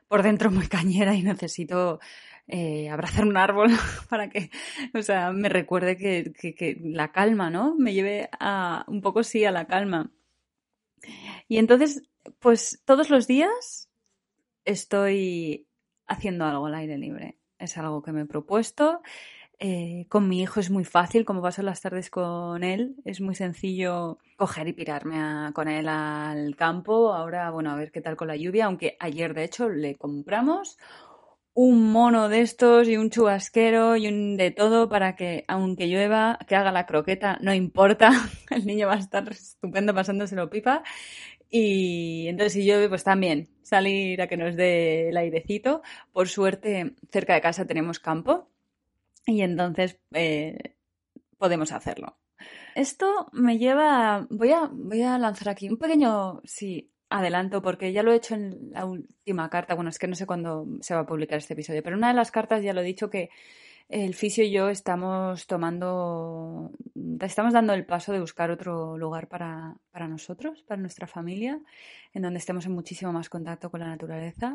por 0.09 0.23
dentro 0.23 0.51
muy 0.51 0.67
cañera 0.69 1.15
y 1.15 1.23
necesito 1.23 2.01
eh, 2.49 2.89
abrazar 2.91 3.25
un 3.27 3.37
árbol 3.37 3.71
para 4.09 4.29
que, 4.29 4.51
o 4.93 5.03
sea, 5.03 5.31
me 5.31 5.49
recuerde 5.49 5.97
que, 5.97 6.33
que, 6.33 6.79
la 6.83 7.13
calma, 7.13 7.49
¿no? 7.49 7.77
Me 7.77 7.95
lleve 7.95 8.29
a 8.41 8.85
un 8.89 9.01
poco 9.03 9.23
sí 9.23 9.45
a 9.45 9.53
la 9.53 9.67
calma. 9.67 10.11
Y 11.47 11.59
entonces, 11.59 12.03
pues 12.41 12.83
todos 12.85 13.09
los 13.09 13.29
días 13.29 13.89
estoy 14.65 15.69
haciendo 16.09 16.45
algo 16.45 16.67
al 16.67 16.75
aire 16.75 16.99
libre. 16.99 17.39
Es 17.59 17.79
algo 17.79 18.03
que 18.03 18.11
me 18.11 18.23
he 18.23 18.27
propuesto. 18.27 19.03
Eh, 19.63 20.07
con 20.09 20.27
mi 20.27 20.41
hijo 20.41 20.59
es 20.59 20.71
muy 20.71 20.85
fácil, 20.85 21.27
como 21.27 21.43
paso 21.43 21.63
las 21.63 21.83
tardes 21.83 22.09
con 22.09 22.65
él, 22.65 22.97
es 23.05 23.21
muy 23.21 23.35
sencillo 23.35 24.17
coger 24.37 24.69
y 24.69 24.73
pirarme 24.73 25.53
con 25.53 25.69
él 25.69 25.87
al 25.87 26.57
campo. 26.57 27.13
Ahora, 27.13 27.51
bueno, 27.51 27.71
a 27.71 27.77
ver 27.77 27.93
qué 27.93 28.01
tal 28.01 28.17
con 28.17 28.29
la 28.29 28.37
lluvia, 28.37 28.65
aunque 28.65 28.97
ayer 28.99 29.35
de 29.35 29.45
hecho 29.45 29.69
le 29.69 29.97
compramos 29.97 30.79
un 31.53 31.93
mono 31.93 32.31
de 32.31 32.41
estos 32.41 32.89
y 32.89 32.97
un 32.97 33.11
chubasquero 33.11 33.97
y 33.97 34.09
un 34.09 34.39
de 34.39 34.51
todo 34.51 34.89
para 34.89 35.15
que, 35.15 35.45
aunque 35.47 35.89
llueva, 35.89 36.39
que 36.49 36.57
haga 36.57 36.73
la 36.73 36.87
croqueta, 36.87 37.37
no 37.43 37.53
importa, 37.53 38.13
el 38.51 38.65
niño 38.67 38.87
va 38.89 38.95
a 38.95 38.99
estar 38.99 39.29
estupendo 39.31 39.95
pasándoselo 39.95 40.49
pipa. 40.49 40.83
Y 41.51 42.29
entonces 42.29 42.55
si 42.55 42.65
llueve, 42.65 42.89
pues 42.89 43.05
también 43.05 43.51
salir 43.63 44.23
a 44.23 44.29
que 44.29 44.37
nos 44.39 44.57
dé 44.57 45.11
el 45.11 45.17
airecito. 45.19 45.83
Por 46.13 46.29
suerte, 46.29 46.95
cerca 47.11 47.35
de 47.35 47.43
casa 47.43 47.67
tenemos 47.67 47.99
campo 48.01 48.49
y 49.27 49.43
entonces 49.43 50.01
eh, 50.13 50.77
podemos 51.39 51.73
hacerlo. 51.73 52.19
Esto 52.75 53.29
me 53.33 53.59
lleva, 53.59 54.27
voy 54.31 54.53
a, 54.53 54.71
voy 54.73 55.03
a 55.03 55.19
lanzar 55.19 55.49
aquí 55.49 55.69
un 55.69 55.77
pequeño, 55.77 56.41
sí, 56.45 56.91
adelanto 57.11 57.61
porque 57.61 57.93
ya 57.93 58.03
lo 58.03 58.13
he 58.13 58.17
hecho 58.17 58.35
en 58.35 58.71
la 58.73 58.87
última 58.87 59.51
carta, 59.51 59.75
bueno, 59.75 59.91
es 59.91 59.99
que 59.99 60.07
no 60.07 60.15
sé 60.15 60.27
cuándo 60.27 60.67
se 60.81 60.95
va 60.95 61.01
a 61.01 61.07
publicar 61.07 61.39
este 61.39 61.55
episodio, 61.55 61.83
pero 61.83 61.97
una 61.97 62.09
de 62.09 62.15
las 62.15 62.31
cartas 62.31 62.63
ya 62.63 62.73
lo 62.73 62.81
he 62.81 62.85
dicho 62.85 63.11
que 63.11 63.31
el 63.91 64.15
fisio 64.15 64.45
y 64.45 64.53
yo 64.53 64.69
estamos 64.69 65.49
tomando, 65.49 66.71
estamos 67.21 67.53
dando 67.53 67.75
el 67.75 67.85
paso 67.85 68.13
de 68.13 68.21
buscar 68.21 68.53
otro 68.53 68.97
lugar 68.97 69.27
para, 69.27 69.77
para 69.91 70.07
nosotros, 70.07 70.63
para 70.63 70.81
nuestra 70.81 71.09
familia, 71.09 71.61
en 72.15 72.23
donde 72.23 72.39
estemos 72.39 72.67
en 72.67 72.73
muchísimo 72.73 73.13
más 73.13 73.29
contacto 73.29 73.69
con 73.69 73.81
la 73.81 73.89
naturaleza. 73.89 74.55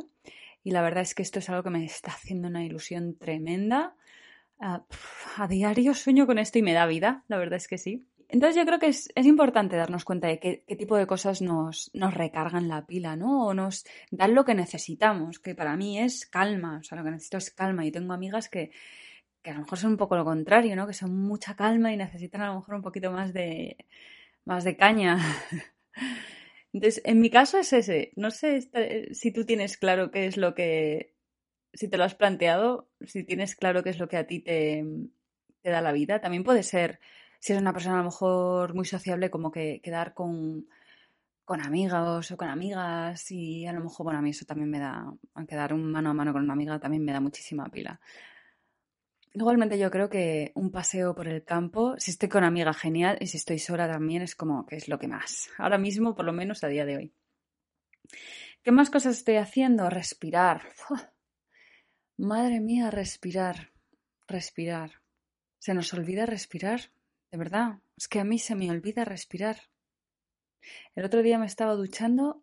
Y 0.64 0.72
la 0.72 0.82
verdad 0.82 1.02
es 1.02 1.14
que 1.14 1.22
esto 1.22 1.40
es 1.40 1.50
algo 1.50 1.64
que 1.64 1.70
me 1.70 1.84
está 1.84 2.12
haciendo 2.12 2.48
una 2.48 2.64
ilusión 2.64 3.18
tremenda. 3.18 3.96
A, 4.60 4.86
a 5.38 5.48
diario 5.48 5.94
sueño 5.94 6.26
con 6.26 6.40
esto 6.40 6.60
y 6.60 6.62
me 6.62 6.74
da 6.74 6.86
vida, 6.86 7.24
la 7.28 7.38
verdad 7.38 7.58
es 7.58 7.68
que 7.68 7.78
sí. 7.78 8.08
Entonces 8.28 8.56
yo 8.56 8.66
creo 8.66 8.80
que 8.80 8.88
es, 8.88 9.10
importante 9.16 9.76
darnos 9.76 10.04
cuenta 10.04 10.28
de 10.28 10.40
qué, 10.40 10.64
tipo 10.76 10.98
de 10.98 11.08
cosas 11.08 11.42
nos, 11.42 11.92
nos, 11.94 12.14
recargan 12.14 12.68
la 12.68 12.86
pila, 12.86 13.16
¿no? 13.16 13.46
O 13.46 13.54
nos 13.54 13.86
dan 14.12 14.34
lo 14.34 14.46
que 14.46 14.56
necesitamos, 14.56 15.40
que 15.40 15.54
para 15.56 15.78
mí 15.78 16.00
es 16.00 16.26
calma, 16.26 16.80
o 16.80 16.84
sea, 16.84 16.98
lo 16.98 17.04
que 17.04 17.12
necesito 17.12 17.38
es 17.38 17.52
calma. 17.52 17.86
Y 17.86 17.92
tengo 17.92 18.14
amigas 18.14 18.50
que, 18.50 18.72
que 19.42 19.52
a 19.52 19.54
lo 19.54 19.62
mejor 19.62 19.78
son 19.78 19.92
un 19.92 19.98
poco 19.98 20.16
lo 20.16 20.26
contrario, 20.26 20.76
¿no? 20.76 20.88
Que 20.88 20.94
son 20.94 21.16
mucha 21.16 21.56
calma 21.56 21.94
y 21.94 21.98
necesitan 21.98 22.42
a 22.42 22.48
lo 22.48 22.56
mejor 22.56 22.76
un 22.76 22.82
poquito 22.82 23.12
más 23.12 23.32
de, 23.32 23.78
más 24.44 24.64
de 24.64 24.76
caña. 24.76 25.18
Entonces, 26.74 27.02
en 27.06 27.22
mi 27.22 27.30
caso 27.30 27.60
es 27.60 27.72
ese. 27.74 28.12
No 28.16 28.32
sé 28.32 28.58
este, 28.58 29.14
si 29.14 29.32
tú 29.32 29.46
tienes 29.46 29.78
claro 29.78 30.12
qué 30.12 30.26
es 30.26 30.36
lo 30.36 30.56
que, 30.56 31.15
si 31.76 31.88
te 31.88 31.98
lo 31.98 32.04
has 32.04 32.16
planteado, 32.16 32.90
si 33.02 33.24
tienes 33.24 33.56
claro 33.56 33.84
qué 33.84 33.92
es 33.92 34.00
lo 34.00 34.08
que 34.08 34.18
a 34.18 34.26
ti 34.26 34.40
te, 34.40 34.84
te 35.62 35.70
da 35.70 35.82
la 35.82 35.92
vida. 35.92 36.20
También 36.22 36.44
puede 36.44 36.64
ser 36.64 37.00
si 37.40 37.54
eres 37.54 37.62
una 37.62 37.74
persona 37.74 37.96
a 37.96 38.00
lo 38.00 38.06
mejor 38.06 38.74
muy 38.74 38.86
sociable, 38.86 39.30
como 39.30 39.52
que 39.52 39.82
quedar 39.82 40.14
con, 40.14 40.68
con 41.44 41.62
amigos 41.62 42.32
o 42.32 42.38
con 42.38 42.50
amigas 42.50 43.30
y 43.32 43.68
a 43.68 43.74
lo 43.74 43.82
mejor, 43.82 44.06
bueno, 44.06 44.20
a 44.20 44.22
mí 44.22 44.32
eso 44.32 44.46
también 44.46 44.70
me 44.70 44.80
da, 44.80 45.14
quedar 45.48 45.74
un 45.74 45.92
mano 45.92 46.10
a 46.10 46.14
mano 46.14 46.34
con 46.34 46.44
una 46.44 46.54
amiga 46.54 46.80
también 46.80 47.06
me 47.06 47.12
da 47.12 47.20
muchísima 47.20 47.70
pila. 47.70 48.00
Igualmente 49.34 49.78
yo 49.78 49.92
creo 49.92 50.10
que 50.10 50.54
un 50.56 50.72
paseo 50.72 51.14
por 51.14 51.28
el 51.28 51.44
campo, 51.44 51.96
si 51.98 52.12
estoy 52.12 52.30
con 52.30 52.46
amiga 52.46 52.74
genial 52.74 53.18
y 53.20 53.28
si 53.28 53.38
estoy 53.38 53.60
sola 53.60 53.88
también 53.88 54.22
es 54.22 54.34
como 54.34 54.66
que 54.66 54.78
es 54.78 54.88
lo 54.88 54.98
que 54.98 55.10
más. 55.10 55.50
Ahora 55.58 55.78
mismo, 55.78 56.16
por 56.16 56.26
lo 56.26 56.32
menos 56.32 56.64
a 56.64 56.68
día 56.68 56.86
de 56.86 56.98
hoy. 56.98 57.14
¿Qué 58.64 58.72
más 58.72 58.90
cosas 58.90 59.18
estoy 59.18 59.36
haciendo? 59.36 59.90
Respirar. 59.90 60.62
Madre 62.18 62.62
mía, 62.62 62.92
respirar. 62.92 63.72
Respirar. 64.28 65.02
¿Se 65.60 65.74
nos 65.74 65.94
olvida 65.94 66.26
respirar? 66.26 66.80
De 67.30 67.38
verdad, 67.38 67.80
es 67.98 68.08
que 68.08 68.22
a 68.22 68.24
mí 68.24 68.40
se 68.40 68.56
me 68.56 68.72
olvida 68.72 69.04
respirar. 69.04 69.58
El 70.96 71.04
otro 71.04 71.22
día 71.22 71.38
me 71.38 71.46
estaba 71.46 71.74
duchando 71.74 72.42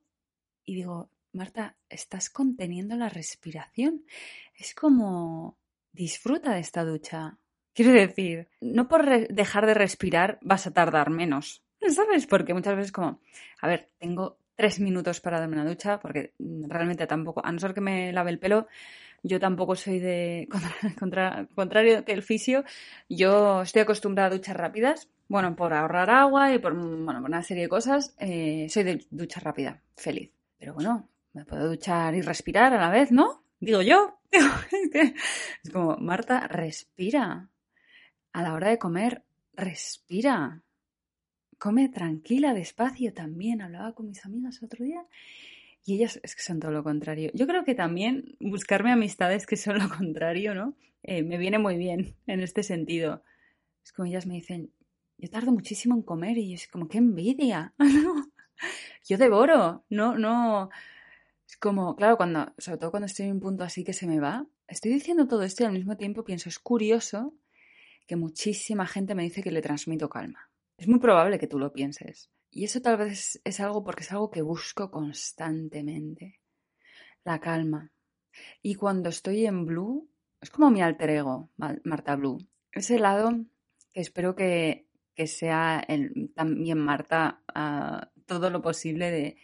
y 0.64 0.74
digo, 0.74 1.08
Marta, 1.32 1.76
estás 1.88 2.28
conteniendo 2.28 2.96
la 2.96 3.08
respiración. 3.08 4.04
Es 4.54 4.74
como, 4.74 5.56
disfruta 5.92 6.52
de 6.52 6.60
esta 6.60 6.84
ducha. 6.84 7.38
Quiero 7.72 7.92
decir, 7.92 8.48
no 8.60 8.88
por 8.88 9.26
dejar 9.28 9.64
de 9.64 9.74
respirar 9.74 10.38
vas 10.42 10.66
a 10.66 10.72
tardar 10.72 11.08
menos. 11.08 11.62
¿Sabes? 11.88 12.26
Porque 12.26 12.52
muchas 12.52 12.76
veces 12.76 12.92
como, 12.92 13.20
a 13.62 13.68
ver, 13.68 13.88
tengo 13.98 14.36
tres 14.54 14.80
minutos 14.80 15.20
para 15.20 15.40
darme 15.40 15.56
una 15.56 15.68
ducha, 15.68 15.98
porque 15.98 16.34
realmente 16.38 17.06
tampoco, 17.06 17.44
a 17.44 17.50
no 17.50 17.58
ser 17.58 17.72
que 17.72 17.80
me 17.80 18.12
lave 18.12 18.30
el 18.30 18.38
pelo, 18.38 18.68
yo 19.22 19.38
tampoco 19.38 19.76
soy 19.76 20.00
de 20.00 20.48
contra, 20.98 21.46
contrario 21.54 22.04
que 22.04 22.12
el 22.12 22.22
fisio. 22.22 22.64
Yo 23.08 23.62
estoy 23.62 23.82
acostumbrada 23.82 24.28
a 24.28 24.36
duchas 24.36 24.56
rápidas. 24.56 25.08
Bueno, 25.28 25.56
por 25.56 25.72
ahorrar 25.72 26.10
agua 26.10 26.52
y 26.52 26.58
por, 26.58 26.74
bueno, 26.74 27.22
una 27.24 27.42
serie 27.42 27.64
de 27.64 27.68
cosas, 27.68 28.14
eh, 28.18 28.66
soy 28.68 28.82
de 28.82 29.06
ducha 29.10 29.40
rápida, 29.40 29.80
feliz. 29.96 30.30
Pero 30.58 30.74
bueno, 30.74 31.08
me 31.32 31.44
puedo 31.44 31.68
duchar 31.68 32.14
y 32.14 32.20
respirar 32.20 32.74
a 32.74 32.80
la 32.80 32.90
vez, 32.90 33.12
¿no? 33.12 33.42
Digo 33.58 33.80
yo. 33.80 34.18
es 34.32 35.70
como, 35.72 35.96
Marta, 35.96 36.48
respira. 36.48 37.48
A 38.32 38.42
la 38.42 38.54
hora 38.54 38.68
de 38.70 38.78
comer, 38.78 39.24
respira. 39.54 40.62
Come 41.58 41.88
tranquila, 41.88 42.52
despacio 42.52 43.14
también. 43.14 43.62
Hablaba 43.62 43.94
con 43.94 44.08
mis 44.08 44.24
amigas 44.26 44.62
otro 44.62 44.84
día 44.84 45.06
y 45.84 45.96
ellas 45.96 46.20
es 46.22 46.36
que 46.36 46.42
son 46.42 46.60
todo 46.60 46.70
lo 46.70 46.84
contrario. 46.84 47.30
Yo 47.34 47.46
creo 47.46 47.64
que 47.64 47.74
también 47.74 48.36
buscarme 48.40 48.92
amistades 48.92 49.46
que 49.46 49.56
son 49.56 49.78
lo 49.78 49.88
contrario, 49.96 50.54
¿no? 50.54 50.74
Eh, 51.02 51.22
me 51.22 51.38
viene 51.38 51.58
muy 51.58 51.76
bien 51.76 52.14
en 52.26 52.40
este 52.40 52.62
sentido. 52.62 53.24
Es 53.84 53.92
como 53.92 54.06
ellas 54.06 54.26
me 54.26 54.34
dicen, 54.34 54.70
yo 55.18 55.28
tardo 55.28 55.52
muchísimo 55.52 55.94
en 55.94 56.02
comer 56.02 56.38
y 56.38 56.54
es 56.54 56.68
como, 56.68 56.88
qué 56.88 56.98
envidia. 56.98 57.74
yo 59.08 59.18
devoro, 59.18 59.84
no, 59.88 60.16
no. 60.16 60.70
Es 61.48 61.56
como, 61.56 61.96
claro, 61.96 62.16
cuando, 62.16 62.52
sobre 62.58 62.78
todo 62.78 62.90
cuando 62.90 63.06
estoy 63.06 63.26
en 63.26 63.32
un 63.32 63.40
punto 63.40 63.64
así 63.64 63.84
que 63.84 63.92
se 63.92 64.06
me 64.06 64.20
va, 64.20 64.46
estoy 64.68 64.92
diciendo 64.92 65.26
todo 65.26 65.42
esto 65.42 65.64
y 65.64 65.66
al 65.66 65.72
mismo 65.72 65.96
tiempo 65.96 66.24
pienso, 66.24 66.48
es 66.48 66.58
curioso 66.58 67.34
que 68.06 68.16
muchísima 68.16 68.86
gente 68.86 69.14
me 69.14 69.24
dice 69.24 69.42
que 69.42 69.50
le 69.50 69.62
transmito 69.62 70.08
calma. 70.08 70.50
Es 70.78 70.88
muy 70.88 71.00
probable 71.00 71.38
que 71.38 71.46
tú 71.46 71.58
lo 71.58 71.72
pienses. 71.72 72.30
Y 72.54 72.64
eso 72.64 72.82
tal 72.82 72.98
vez 72.98 73.40
es 73.44 73.60
algo 73.60 73.82
porque 73.82 74.02
es 74.02 74.12
algo 74.12 74.30
que 74.30 74.42
busco 74.42 74.90
constantemente. 74.90 76.38
La 77.24 77.40
calma. 77.40 77.90
Y 78.60 78.74
cuando 78.74 79.08
estoy 79.08 79.46
en 79.46 79.64
Blue, 79.64 80.10
es 80.38 80.50
como 80.50 80.70
mi 80.70 80.82
alter 80.82 81.10
ego, 81.10 81.50
Marta 81.56 82.14
Blue. 82.14 82.38
Ese 82.70 82.98
lado 82.98 83.32
que 83.92 84.02
espero 84.02 84.36
que, 84.36 84.86
sea 85.26 85.86
también 86.34 86.78
Marta 86.78 87.42
todo 88.26 88.50
lo 88.50 88.60
posible 88.60 89.38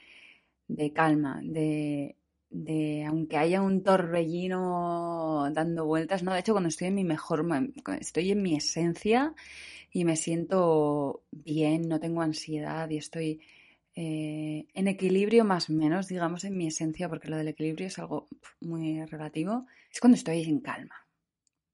de, 0.66 0.92
calma, 0.92 1.40
de, 1.42 2.17
de, 2.50 3.04
aunque 3.04 3.36
haya 3.36 3.60
un 3.62 3.82
torbellino 3.82 5.50
dando 5.52 5.86
vueltas, 5.86 6.22
¿no? 6.22 6.32
De 6.32 6.40
hecho, 6.40 6.52
cuando 6.52 6.68
estoy 6.68 6.88
en 6.88 6.94
mi 6.94 7.04
mejor, 7.04 7.46
estoy 8.00 8.30
en 8.30 8.42
mi 8.42 8.56
esencia 8.56 9.34
y 9.92 10.04
me 10.04 10.16
siento 10.16 11.24
bien, 11.30 11.88
no 11.88 12.00
tengo 12.00 12.22
ansiedad 12.22 12.88
y 12.90 12.96
estoy 12.96 13.40
eh, 13.94 14.66
en 14.74 14.88
equilibrio 14.88 15.44
más 15.44 15.70
o 15.70 15.72
menos, 15.72 16.08
digamos, 16.08 16.44
en 16.44 16.56
mi 16.56 16.66
esencia, 16.68 17.08
porque 17.08 17.28
lo 17.28 17.36
del 17.36 17.48
equilibrio 17.48 17.86
es 17.86 17.98
algo 17.98 18.28
muy 18.60 19.04
relativo, 19.06 19.66
es 19.92 20.00
cuando 20.00 20.16
estoy 20.16 20.42
en 20.44 20.60
calma 20.60 20.94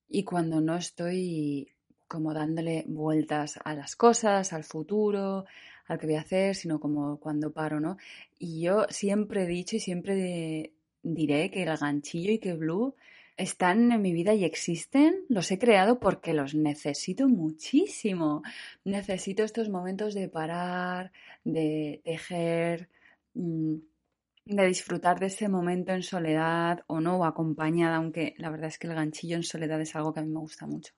y 0.09 0.25
cuando 0.25 0.61
no 0.61 0.77
estoy 0.77 1.69
como 2.09 2.33
dándole 2.33 2.85
vueltas 2.87 3.59
a 3.65 3.75
las 3.75 3.97
cosas, 3.97 4.53
al 4.53 4.65
futuro, 4.65 5.47
al 5.87 5.99
que 5.99 6.07
voy 6.07 6.17
a 6.17 6.21
hacer, 6.21 6.55
sino 6.55 6.81
como 6.81 7.19
cuando 7.19 7.53
paro, 7.53 7.81
¿no? 7.81 7.97
Y 8.39 8.63
yo 8.63 8.87
siempre 8.89 9.45
he 9.45 9.47
dicho 9.47 9.77
y 9.77 9.81
siempre 9.81 10.73
diré 11.03 11.51
que 11.51 11.63
el 11.63 11.77
ganchillo 11.77 12.33
y 12.33 12.39
que 12.39 12.55
Blue 12.55 12.95
están 13.37 13.93
en 13.93 14.03
mi 14.03 14.13
vida 14.13 14.35
y 14.35 14.45
existen, 14.45 15.25
los 15.29 15.51
he 15.51 15.59
creado 15.59 15.99
porque 15.99 16.33
los 16.35 16.55
necesito 16.55 17.29
muchísimo. 17.29 18.43
Necesito 18.85 19.43
estos 19.43 19.69
momentos 19.69 20.15
de 20.15 20.29
parar, 20.29 21.13
de 21.45 22.01
tejer, 22.05 22.89
mm, 23.35 23.75
de 24.47 24.67
disfrutar 24.67 25.19
de 25.21 25.27
ese 25.27 25.49
momento 25.49 25.93
en 25.93 26.03
soledad 26.03 26.85
o 26.87 27.01
no, 27.01 27.19
o 27.19 27.25
acompañada, 27.25 27.97
aunque 27.97 28.35
la 28.39 28.51
verdad 28.51 28.69
es 28.69 28.79
que 28.79 28.87
el 28.87 28.95
ganchillo 28.95 29.37
en 29.37 29.43
soledad 29.43 29.81
es 29.81 29.97
algo 29.97 30.13
que 30.13 30.21
a 30.21 30.23
mí 30.23 30.31
me 30.31 30.41
gusta 30.41 30.67
mucho 30.67 30.93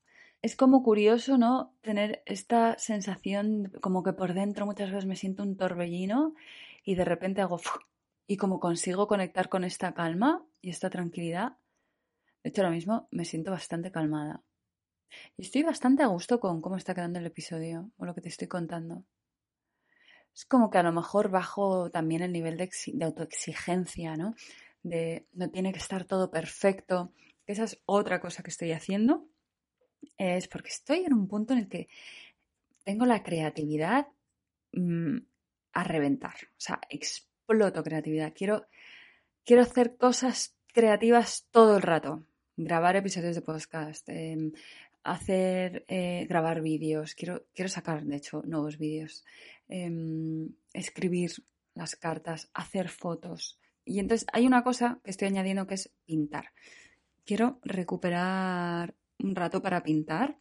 es 0.47 0.55
como 0.55 0.85
curioso, 0.85 1.38
¿no? 1.38 1.75
Tener 1.81 2.23
esta 2.25 2.79
sensación 2.79 3.73
como 3.81 4.05
que 4.05 4.12
por 4.12 4.33
dentro 4.33 4.65
muchas 4.65 4.91
veces 4.93 5.05
me 5.05 5.17
siento 5.17 5.43
un 5.43 5.57
torbellino 5.57 6.35
y 6.85 6.95
de 6.95 7.05
repente 7.05 7.41
hago 7.41 7.61
y 8.29 8.37
como 8.37 8.61
consigo 8.61 9.09
conectar 9.09 9.49
con 9.49 9.65
esta 9.65 9.93
calma 9.93 10.47
y 10.62 10.71
esta 10.71 10.88
tranquilidad. 10.88 11.57
De 12.45 12.50
hecho, 12.50 12.62
ahora 12.62 12.75
mismo 12.75 13.09
me 13.11 13.25
siento 13.25 13.50
bastante 13.50 13.91
calmada. 13.91 14.45
Y 15.37 15.43
estoy 15.43 15.65
bastante 15.65 16.05
a 16.05 16.07
gusto 16.07 16.38
con 16.38 16.61
cómo 16.61 16.76
está 16.76 16.95
quedando 16.95 17.19
el 17.19 17.26
episodio 17.26 17.91
o 17.97 18.05
lo 18.05 18.15
que 18.15 18.21
te 18.21 18.29
estoy 18.29 18.47
contando. 18.47 19.03
Es 20.33 20.45
como 20.45 20.71
que 20.71 20.79
a 20.79 20.85
lo 20.85 20.93
mejor 20.93 21.29
bajo 21.29 21.91
también 21.91 22.23
el 22.23 22.31
nivel 22.31 22.57
de, 22.57 22.71
de 22.93 23.05
autoexigencia, 23.05 24.17
¿no? 24.17 24.37
De 24.85 25.26
no 25.33 25.50
tiene 25.50 25.73
que 25.73 25.81
estar 25.81 26.05
todo 26.05 26.31
perfecto. 26.31 27.12
Esa 27.47 27.65
es 27.65 27.83
otra 27.85 28.21
cosa 28.21 28.45
que 28.45 28.50
estoy 28.50 28.71
haciendo 28.71 29.29
es 30.17 30.49
porque 30.49 30.69
estoy 30.69 31.05
en 31.05 31.15
un 31.15 31.29
punto 31.29 31.53
en 31.53 31.61
el 31.61 31.69
que 31.69 31.89
tengo 32.85 33.07
la 33.07 33.23
creatividad 33.23 34.07
mm, 34.73 35.19
a 35.73 35.85
reventar. 35.85 36.35
O 36.51 36.61
sea, 36.61 36.81
exploto 36.89 37.83
creatividad. 37.83 38.33
Quiero, 38.35 38.67
quiero 39.45 39.63
hacer 39.63 39.97
cosas 39.97 40.57
creativas 40.73 41.47
todo 41.51 41.77
el 41.77 41.83
rato. 41.83 42.25
Grabar 42.57 42.97
episodios 42.97 43.35
de 43.35 43.43
podcast, 43.43 44.09
em, 44.09 44.53
hacer, 45.03 45.85
eh, 45.89 46.27
grabar 46.29 46.63
vídeos. 46.63 47.15
Quiero, 47.15 47.47
quiero 47.55 47.69
sacar, 47.69 48.05
de 48.05 48.17
hecho, 48.17 48.43
nuevos 48.47 48.79
vídeos. 48.79 49.25
Em, 49.69 50.55
escribir 50.73 51.33
las 51.75 51.97
cartas, 51.97 52.51
hacer 52.55 52.89
fotos. 52.89 53.59
Y 53.85 54.01
entonces 54.01 54.27
hay 54.33 54.47
una 54.47 54.63
cosa 54.63 55.01
que 55.05 55.11
estoy 55.11 55.29
añadiendo 55.29 55.67
que 55.67 55.75
es 55.75 55.91
pintar. 56.05 56.53
Quiero 57.25 57.61
recuperar 57.63 58.95
un 59.23 59.35
rato 59.35 59.62
para 59.62 59.82
pintar. 59.82 60.38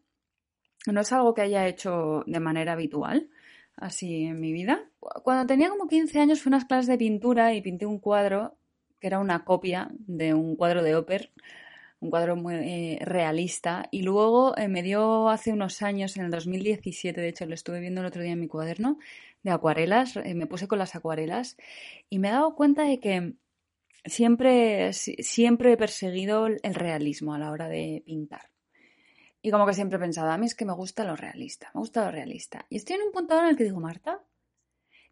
No 0.88 1.02
es 1.02 1.12
algo 1.12 1.34
que 1.34 1.42
haya 1.42 1.68
hecho 1.68 2.24
de 2.28 2.40
manera 2.40 2.74
habitual, 2.74 3.30
así 3.76 4.26
en 4.26 4.40
mi 4.40 4.54
vida. 4.54 4.90
Cuando 5.24 5.48
tenía 5.48 5.70
como 5.70 5.88
15 5.88 6.20
años 6.20 6.42
fui 6.42 6.52
a 6.52 6.56
unas 6.56 6.66
clases 6.66 6.88
de 6.88 6.98
pintura 6.98 7.54
y 7.54 7.62
pinté 7.62 7.86
un 7.86 8.00
cuadro 8.00 8.58
que 9.00 9.08
era 9.08 9.20
una 9.20 9.44
copia 9.44 9.90
de 9.92 10.34
un 10.34 10.56
cuadro 10.56 10.84
de 10.84 10.96
Oper, 10.96 11.32
un 12.00 12.10
cuadro 12.10 12.36
muy 12.36 12.56
eh, 12.56 13.00
realista. 13.02 13.88
Y 13.92 14.04
luego 14.04 14.58
eh, 14.58 14.68
me 14.68 14.84
dio 14.84 15.30
hace 15.30 15.52
unos 15.52 15.82
años, 15.82 16.18
en 16.18 16.26
el 16.26 16.32
2017, 16.32 17.20
de 17.20 17.30
hecho 17.30 17.46
lo 17.46 17.54
estuve 17.54 17.80
viendo 17.80 18.02
el 18.02 18.08
otro 18.08 18.22
día 18.22 18.34
en 18.34 18.40
mi 18.40 18.48
cuaderno, 18.48 18.98
de 19.44 19.52
acuarelas, 19.52 20.16
eh, 20.18 20.34
me 20.34 20.48
puse 20.48 20.68
con 20.68 20.80
las 20.80 20.96
acuarelas 20.96 21.58
y 22.10 22.20
me 22.20 22.30
he 22.30 22.32
dado 22.32 22.56
cuenta 22.56 22.84
de 22.84 23.00
que 23.00 23.34
siempre, 24.06 24.92
siempre 24.94 25.74
he 25.74 25.78
perseguido 25.78 26.48
el 26.48 26.74
realismo 26.76 27.34
a 27.34 27.40
la 27.40 27.52
hora 27.52 27.68
de 27.68 28.02
pintar. 28.06 28.55
Y 29.46 29.52
como 29.52 29.68
que 29.68 29.76
siempre 29.76 29.98
he 29.98 30.00
pensado, 30.00 30.32
a 30.32 30.40
mí 30.40 30.48
es 30.48 30.56
que 30.56 30.66
me 30.66 30.74
gusta 30.74 31.04
lo 31.04 31.16
realista, 31.16 31.70
me 31.76 31.82
gusta 31.82 32.04
lo 32.06 32.10
realista. 32.10 32.66
Y 32.68 32.78
estoy 32.78 32.96
en 32.96 33.04
un 33.04 33.12
punto 33.12 33.36
ahora 33.36 33.46
en 33.46 33.52
el 33.52 33.58
que 33.58 33.64
digo, 33.64 33.80
Marta, 33.80 34.24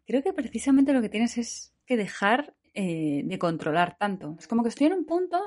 creo 0.04 0.24
que 0.24 0.32
precisamente 0.32 0.92
lo 0.92 1.00
que 1.00 1.08
tienes 1.08 1.38
es 1.38 1.72
que 1.86 1.96
dejar 1.96 2.52
eh, 2.74 3.22
de 3.24 3.38
controlar 3.38 3.96
tanto. 3.96 4.34
Es 4.40 4.48
como 4.48 4.64
que 4.64 4.70
estoy 4.70 4.88
en 4.88 4.94
un 4.94 5.04
punto 5.04 5.40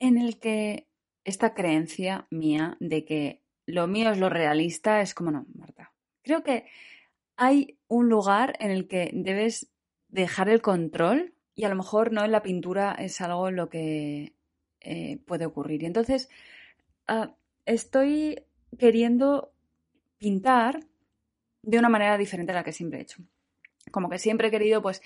en 0.00 0.18
el 0.18 0.40
que 0.40 0.88
esta 1.22 1.54
creencia 1.54 2.26
mía 2.30 2.76
de 2.80 3.04
que 3.04 3.40
lo 3.66 3.86
mío 3.86 4.10
es 4.10 4.18
lo 4.18 4.28
realista 4.28 5.00
es 5.00 5.14
como 5.14 5.30
no, 5.30 5.46
Marta. 5.54 5.92
Creo 6.24 6.42
que 6.42 6.66
hay 7.36 7.78
un 7.86 8.08
lugar 8.08 8.56
en 8.58 8.72
el 8.72 8.88
que 8.88 9.12
debes 9.14 9.70
dejar 10.08 10.48
el 10.48 10.60
control 10.60 11.34
y 11.54 11.62
a 11.62 11.68
lo 11.68 11.76
mejor 11.76 12.10
no 12.10 12.24
en 12.24 12.32
la 12.32 12.42
pintura 12.42 12.96
es 12.98 13.20
algo 13.20 13.52
lo 13.52 13.68
que 13.68 14.34
eh, 14.80 15.18
puede 15.24 15.46
ocurrir. 15.46 15.84
Y 15.84 15.86
entonces, 15.86 16.28
ah, 17.06 17.36
estoy 17.66 18.44
queriendo 18.78 19.52
pintar 20.18 20.80
de 21.62 21.78
una 21.78 21.88
manera 21.88 22.18
diferente 22.18 22.52
a 22.52 22.56
la 22.56 22.64
que 22.64 22.72
siempre 22.72 22.98
he 22.98 23.02
hecho. 23.02 23.22
Como 23.90 24.08
que 24.08 24.18
siempre 24.18 24.48
he 24.48 24.50
querido, 24.50 24.82
pues, 24.82 25.02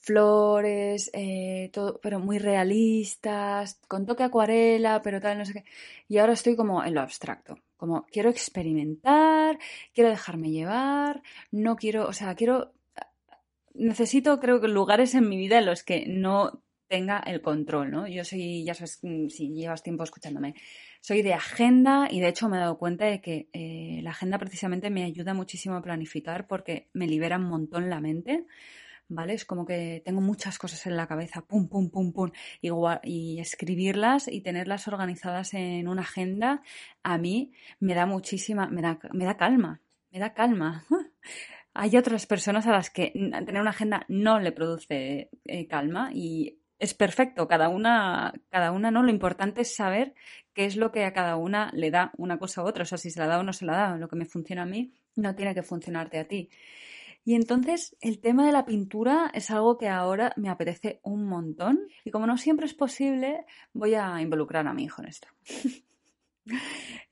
flores, 0.00 1.10
eh, 1.12 1.70
todo, 1.72 2.00
pero 2.00 2.20
muy 2.20 2.38
realistas, 2.38 3.80
con 3.86 4.06
toque 4.06 4.22
acuarela, 4.22 5.02
pero 5.02 5.20
tal, 5.20 5.38
no 5.38 5.44
sé 5.44 5.52
qué. 5.52 5.64
Y 6.08 6.18
ahora 6.18 6.32
estoy 6.32 6.56
como 6.56 6.82
en 6.84 6.94
lo 6.94 7.00
abstracto. 7.02 7.58
Como 7.76 8.06
quiero 8.06 8.30
experimentar, 8.30 9.58
quiero 9.94 10.10
dejarme 10.10 10.50
llevar, 10.50 11.22
no 11.50 11.76
quiero, 11.76 12.06
o 12.08 12.12
sea, 12.12 12.34
quiero. 12.34 12.72
Necesito, 13.74 14.40
creo 14.40 14.60
que, 14.60 14.68
lugares 14.68 15.14
en 15.14 15.28
mi 15.28 15.36
vida 15.36 15.58
en 15.58 15.66
los 15.66 15.82
que 15.84 16.04
no 16.06 16.62
tenga 16.88 17.20
el 17.20 17.40
control, 17.40 17.90
¿no? 17.90 18.08
Yo 18.08 18.24
soy, 18.24 18.64
ya 18.64 18.74
sabes, 18.74 18.98
mm, 19.02 19.28
si 19.28 19.50
llevas 19.54 19.82
tiempo 19.82 20.02
escuchándome, 20.04 20.54
soy 21.00 21.22
de 21.22 21.34
agenda 21.34 22.08
y 22.10 22.20
de 22.20 22.28
hecho 22.28 22.48
me 22.48 22.56
he 22.56 22.60
dado 22.60 22.78
cuenta 22.78 23.06
de 23.06 23.20
que 23.20 23.48
eh, 23.52 24.00
la 24.02 24.10
agenda 24.10 24.38
precisamente 24.38 24.90
me 24.90 25.04
ayuda 25.04 25.34
muchísimo 25.34 25.76
a 25.76 25.82
planificar 25.82 26.46
porque 26.46 26.88
me 26.92 27.06
libera 27.06 27.36
un 27.36 27.44
montón 27.44 27.90
la 27.90 28.00
mente. 28.00 28.46
¿Vale? 29.12 29.34
Es 29.34 29.44
como 29.44 29.66
que 29.66 30.02
tengo 30.04 30.20
muchas 30.20 30.56
cosas 30.56 30.86
en 30.86 30.96
la 30.96 31.08
cabeza, 31.08 31.40
pum, 31.40 31.68
pum, 31.68 31.90
pum, 31.90 32.12
pum, 32.12 32.30
y 33.02 33.40
escribirlas 33.40 34.28
y 34.28 34.40
tenerlas 34.40 34.86
organizadas 34.86 35.52
en 35.54 35.88
una 35.88 36.02
agenda, 36.02 36.62
a 37.02 37.18
mí 37.18 37.50
me 37.80 37.94
da 37.94 38.06
muchísima, 38.06 38.68
me 38.68 38.82
da, 38.82 39.00
me 39.12 39.24
da 39.24 39.36
calma, 39.36 39.80
me 40.12 40.20
da 40.20 40.32
calma. 40.32 40.84
Hay 41.74 41.96
otras 41.96 42.26
personas 42.26 42.68
a 42.68 42.70
las 42.70 42.90
que 42.90 43.10
tener 43.10 43.60
una 43.60 43.70
agenda 43.70 44.04
no 44.06 44.38
le 44.38 44.52
produce 44.52 45.30
eh, 45.44 45.66
calma 45.66 46.10
y 46.14 46.59
es 46.80 46.94
perfecto, 46.94 47.46
cada 47.46 47.68
una, 47.68 48.32
cada 48.48 48.72
una, 48.72 48.90
¿no? 48.90 49.02
Lo 49.02 49.10
importante 49.10 49.60
es 49.60 49.76
saber 49.76 50.14
qué 50.54 50.64
es 50.64 50.76
lo 50.76 50.90
que 50.90 51.04
a 51.04 51.12
cada 51.12 51.36
una 51.36 51.70
le 51.74 51.90
da 51.90 52.10
una 52.16 52.38
cosa 52.38 52.64
u 52.64 52.66
otra. 52.66 52.82
O 52.82 52.86
sea, 52.86 52.98
si 52.98 53.10
se 53.10 53.20
la 53.20 53.26
da 53.26 53.38
o 53.38 53.42
no 53.42 53.52
se 53.52 53.66
la 53.66 53.76
da, 53.76 53.96
lo 53.98 54.08
que 54.08 54.16
me 54.16 54.24
funciona 54.24 54.62
a 54.62 54.66
mí 54.66 54.92
no 55.14 55.34
tiene 55.36 55.54
que 55.54 55.62
funcionarte 55.62 56.18
a 56.18 56.26
ti. 56.26 56.48
Y 57.22 57.34
entonces 57.34 57.96
el 58.00 58.18
tema 58.18 58.46
de 58.46 58.52
la 58.52 58.64
pintura 58.64 59.30
es 59.34 59.50
algo 59.50 59.76
que 59.76 59.88
ahora 59.88 60.32
me 60.36 60.48
apetece 60.48 61.00
un 61.02 61.26
montón. 61.26 61.80
Y 62.02 62.10
como 62.10 62.26
no 62.26 62.38
siempre 62.38 62.64
es 62.64 62.74
posible, 62.74 63.44
voy 63.74 63.94
a 63.94 64.20
involucrar 64.22 64.66
a 64.66 64.72
mi 64.72 64.84
hijo 64.84 65.02
en 65.02 65.08
esto. 65.08 65.28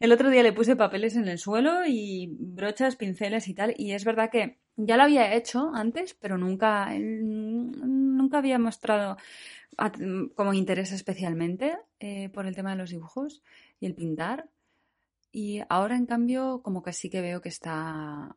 el 0.00 0.12
otro 0.12 0.30
día 0.30 0.42
le 0.42 0.54
puse 0.54 0.76
papeles 0.76 1.14
en 1.14 1.28
el 1.28 1.38
suelo 1.38 1.82
y 1.86 2.34
brochas, 2.40 2.96
pinceles 2.96 3.48
y 3.48 3.54
tal. 3.54 3.74
Y 3.76 3.92
es 3.92 4.06
verdad 4.06 4.30
que 4.30 4.58
ya 4.76 4.96
lo 4.96 5.02
había 5.02 5.34
hecho 5.34 5.70
antes, 5.74 6.14
pero 6.14 6.38
nunca, 6.38 6.94
nunca 8.28 8.38
había 8.38 8.58
mostrado 8.58 9.16
como 10.34 10.52
interés 10.52 10.92
especialmente 10.92 11.78
eh, 11.98 12.28
por 12.28 12.46
el 12.46 12.54
tema 12.54 12.72
de 12.72 12.76
los 12.76 12.90
dibujos 12.90 13.42
y 13.80 13.86
el 13.86 13.94
pintar. 13.94 14.50
Y 15.32 15.60
ahora, 15.70 15.96
en 15.96 16.04
cambio, 16.04 16.60
como 16.62 16.82
que 16.82 16.92
sí 16.92 17.08
que 17.08 17.22
veo 17.22 17.40
que 17.40 17.48
está 17.48 18.36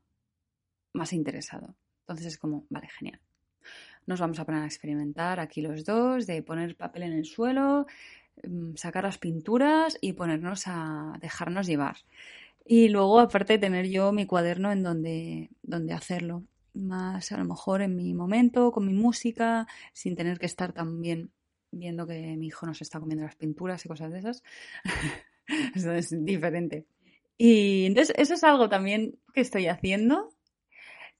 más 0.94 1.14
interesado. 1.14 1.76
Entonces 2.02 2.28
es 2.28 2.38
como, 2.38 2.66
vale, 2.70 2.88
genial. 2.88 3.20
Nos 4.06 4.20
vamos 4.20 4.40
a 4.40 4.46
poner 4.46 4.62
a 4.62 4.66
experimentar 4.66 5.40
aquí 5.40 5.62
los 5.62 5.84
dos, 5.84 6.26
de 6.26 6.42
poner 6.42 6.78
papel 6.78 7.04
en 7.04 7.14
el 7.14 7.26
suelo, 7.26 7.88
mm, 8.44 8.76
sacar 8.76 9.04
las 9.04 9.18
pinturas 9.18 9.98
y 10.00 10.14
ponernos 10.14 10.64
a 10.68 11.18
dejarnos 11.20 11.68
llevar. 11.68 11.98
Y 12.66 12.90
luego, 12.90 13.20
aparte, 13.20 13.58
tener 13.58 13.88
yo 13.88 14.12
mi 14.14 14.26
cuaderno 14.26 14.72
en 14.72 14.84
donde, 14.84 15.50
donde 15.64 15.94
hacerlo 15.94 16.44
más 16.74 17.32
a 17.32 17.38
lo 17.38 17.46
mejor 17.46 17.82
en 17.82 17.96
mi 17.96 18.14
momento, 18.14 18.72
con 18.72 18.86
mi 18.86 18.94
música, 18.94 19.68
sin 19.94 20.16
tener 20.16 20.40
que 20.40 20.46
estar 20.46 20.74
también 20.74 21.32
viendo 21.72 22.06
que 22.06 22.36
mi 22.38 22.48
hijo 22.48 22.66
nos 22.66 22.82
está 22.82 23.00
comiendo 23.00 23.24
las 23.24 23.36
pinturas 23.36 23.86
y 23.86 23.90
cosas 23.90 24.12
de 24.12 24.20
esas. 24.20 24.44
eso 25.76 25.92
es 25.94 26.26
diferente. 26.26 26.86
Y 27.38 27.86
entonces 27.86 28.16
eso 28.18 28.36
es 28.36 28.44
algo 28.44 28.70
también 28.70 29.20
que 29.34 29.42
estoy 29.42 29.68
haciendo. 29.68 30.34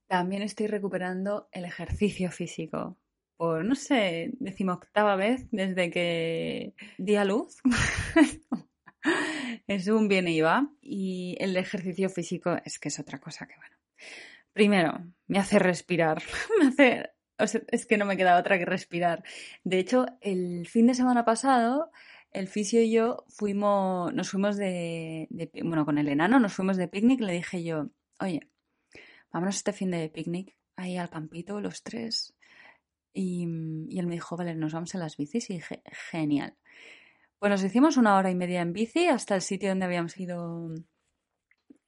También 0.08 0.42
estoy 0.42 0.68
recuperando 0.68 1.48
el 1.52 1.66
ejercicio 1.66 2.32
físico, 2.32 2.98
por, 3.38 3.64
no 3.64 3.76
sé, 3.76 4.32
decimoctava 4.40 5.16
vez 5.16 5.48
desde 5.52 5.90
que 5.90 6.74
di 6.98 7.16
a 7.16 7.26
luz. 7.26 7.58
es 9.68 9.88
un 9.88 10.08
bien 10.08 10.28
y 10.28 10.42
va. 10.42 10.70
Y 10.82 11.38
el 11.40 11.56
ejercicio 11.58 12.10
físico 12.10 12.58
es 12.66 12.78
que 12.78 12.90
es 12.90 13.00
otra 13.00 13.20
cosa 13.20 13.48
que, 13.48 13.56
bueno. 13.56 13.76
Primero, 14.54 15.06
me 15.28 15.40
hace 15.40 15.60
respirar. 15.60 16.22
me 16.60 16.68
hace. 17.38 17.64
es 17.70 17.86
que 17.86 17.98
no 17.98 18.06
me 18.06 18.18
queda 18.18 18.38
otra 18.38 18.58
que 18.58 18.66
respirar. 18.66 19.24
De 19.64 19.80
hecho, 19.80 20.06
el 20.22 20.68
fin 20.68 20.88
de 20.88 20.94
semana 20.94 21.26
pasado, 21.26 21.92
el 22.32 22.48
fisio 22.48 22.82
y 22.82 22.92
yo 22.92 23.26
fuimos, 23.30 24.14
nos 24.14 24.30
fuimos 24.30 24.58
de, 24.58 25.28
bueno, 25.64 25.86
con 25.86 25.98
el 25.98 26.10
enano, 26.10 26.40
nos 26.40 26.54
fuimos 26.54 26.78
de 26.78 26.88
picnic. 26.88 27.22
Le 27.22 27.34
dije 27.34 27.64
yo, 27.64 27.90
oye, 28.20 28.50
vámonos 29.32 29.56
este 29.56 29.74
fin 29.74 29.92
de 29.92 30.10
picnic 30.10 30.56
ahí 30.76 30.98
al 30.98 31.10
campito, 31.10 31.62
los 31.62 31.84
tres. 31.84 32.36
Y, 33.14 33.46
y 33.90 34.00
él 34.00 34.08
me 34.08 34.16
dijo, 34.16 34.38
vale, 34.38 34.56
nos 34.56 34.74
vamos 34.74 34.96
a 34.96 34.98
las 34.98 35.18
bicis. 35.18 35.50
Y 35.50 35.56
dije, 35.56 35.82
genial. 36.12 36.58
Pues 37.40 37.50
nos 37.50 37.64
hicimos 37.64 37.98
una 37.98 38.18
hora 38.18 38.30
y 38.30 38.36
media 38.36 38.62
en 38.62 38.74
bici 38.74 39.08
hasta 39.08 39.36
el 39.36 39.42
sitio 39.42 39.70
donde 39.70 39.86
habíamos 39.86 40.18
ido 40.20 40.74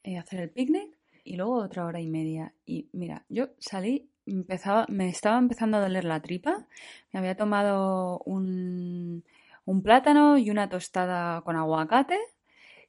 eh, 0.03 0.17
a 0.17 0.21
hacer 0.21 0.39
el 0.39 0.49
picnic 0.49 0.97
y 1.23 1.35
luego 1.35 1.55
otra 1.55 1.85
hora 1.85 2.01
y 2.01 2.07
media. 2.07 2.53
Y 2.65 2.89
mira, 2.93 3.25
yo 3.29 3.49
salí, 3.59 4.09
empezaba, 4.25 4.85
me 4.89 5.09
estaba 5.09 5.37
empezando 5.37 5.77
a 5.77 5.81
doler 5.81 6.05
la 6.05 6.21
tripa, 6.21 6.67
me 7.11 7.19
había 7.19 7.35
tomado 7.35 8.19
un, 8.25 9.23
un 9.65 9.81
plátano 9.83 10.37
y 10.37 10.49
una 10.49 10.69
tostada 10.69 11.41
con 11.41 11.55
aguacate 11.55 12.17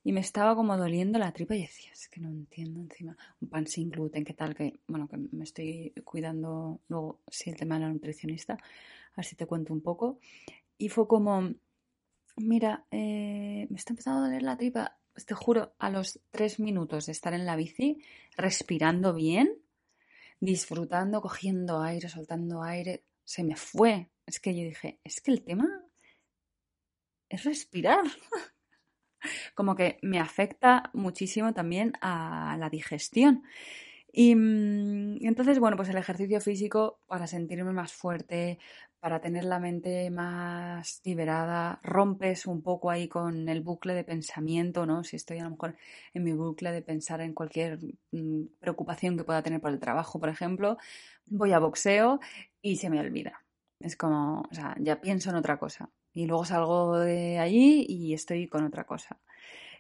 y 0.03 0.13
me 0.13 0.21
estaba 0.21 0.55
como 0.55 0.77
doliendo 0.77 1.19
la 1.19 1.33
tripa 1.33 1.55
y 1.55 1.63
decía, 1.63 1.91
es 1.93 2.09
que 2.09 2.21
no 2.21 2.29
entiendo 2.29 2.81
encima, 2.81 3.17
un 3.41 3.49
pan 3.49 3.67
sin 3.67 3.91
gluten, 3.91 4.25
qué 4.25 4.35
tal, 4.35 4.55
que 4.55 4.81
bueno, 4.87 5.09
que 5.09 5.17
me 5.17 5.45
estoy 5.45 5.93
cuidando 6.05 6.81
luego, 6.89 7.21
si 7.29 7.51
el 7.51 7.57
tema 7.57 7.77
de 7.77 7.83
la 7.83 7.93
nutricionista, 7.93 8.59
así 9.17 9.37
te 9.37 9.47
cuento 9.47 9.73
un 9.73 9.81
poco. 9.81 10.19
Y 10.77 10.89
fue 10.91 11.07
como, 11.09 11.55
Mira, 12.37 12.85
eh, 12.91 13.67
me 13.71 13.77
está 13.77 13.93
empezando 13.93 14.21
a 14.21 14.25
doler 14.27 14.43
la 14.43 14.57
tripa. 14.57 14.97
Te 15.27 15.35
juro, 15.35 15.75
a 15.79 15.91
los 15.91 16.21
tres 16.31 16.59
minutos 16.59 17.07
de 17.07 17.13
estar 17.13 17.35
en 17.35 17.47
la 17.47 17.57
bici, 17.57 18.03
respirando 18.37 19.15
bien, 19.15 19.59
disfrutando, 20.41 21.21
cogiendo 21.23 21.81
aire, 21.81 22.09
soltando 22.09 22.63
aire, 22.63 23.05
se 23.25 23.45
me 23.45 23.57
fue. 23.57 24.11
Es 24.27 24.41
que 24.41 24.55
yo 24.55 24.65
dije, 24.65 25.01
es 25.05 25.21
que 25.21 25.31
el 25.31 25.43
tema 25.43 25.69
es 27.29 27.45
respirar. 27.45 28.05
Como 29.55 29.75
que 29.75 29.99
me 30.03 30.19
afecta 30.19 30.91
muchísimo 30.93 31.55
también 31.55 31.93
a 32.01 32.57
la 32.59 32.69
digestión. 32.69 33.45
Y 34.13 34.35
mm, 34.35 35.27
entonces, 35.27 35.59
bueno, 35.59 35.77
pues 35.77 35.89
el 35.89 35.97
ejercicio 35.97 36.41
físico 36.41 37.01
para 37.07 37.27
sentirme 37.27 37.73
más 37.73 37.93
fuerte, 37.93 38.59
para 39.05 39.21
tener 39.21 39.45
la 39.45 39.59
mente 39.61 40.11
más 40.11 41.03
liberada, 41.05 41.79
rompes 41.83 42.47
un 42.47 42.63
poco 42.63 42.91
ahí 42.91 43.07
con 43.07 43.51
el 43.51 43.61
bucle 43.61 43.93
de 43.93 44.03
pensamiento, 44.03 44.87
¿no? 44.87 45.05
Si 45.05 45.17
estoy 45.17 45.41
a 45.41 45.45
lo 45.45 45.51
mejor 45.51 45.77
en 46.15 46.25
mi 46.25 46.33
bucle 46.33 46.73
de 46.73 46.81
pensar 46.81 47.21
en 47.21 47.35
cualquier 47.35 47.79
mm, 48.13 48.45
preocupación 48.61 49.19
que 49.19 49.25
pueda 49.25 49.43
tener 49.43 49.61
por 49.61 49.73
el 49.73 49.79
trabajo, 49.79 50.19
por 50.19 50.31
ejemplo, 50.31 50.79
voy 51.27 51.53
a 51.53 51.59
boxeo 51.59 52.19
y 52.63 52.77
se 52.77 52.89
me 52.89 52.99
olvida. 52.99 53.45
Es 53.79 53.95
como, 53.95 54.41
o 54.51 54.55
sea, 54.55 54.75
ya 54.81 54.99
pienso 55.03 55.29
en 55.29 55.37
otra 55.37 55.59
cosa. 55.59 55.91
Y 56.15 56.25
luego 56.25 56.47
salgo 56.47 56.99
de 56.99 57.39
allí 57.39 57.85
y 57.87 58.15
estoy 58.15 58.49
con 58.49 58.65
otra 58.65 58.85
cosa. 58.85 59.19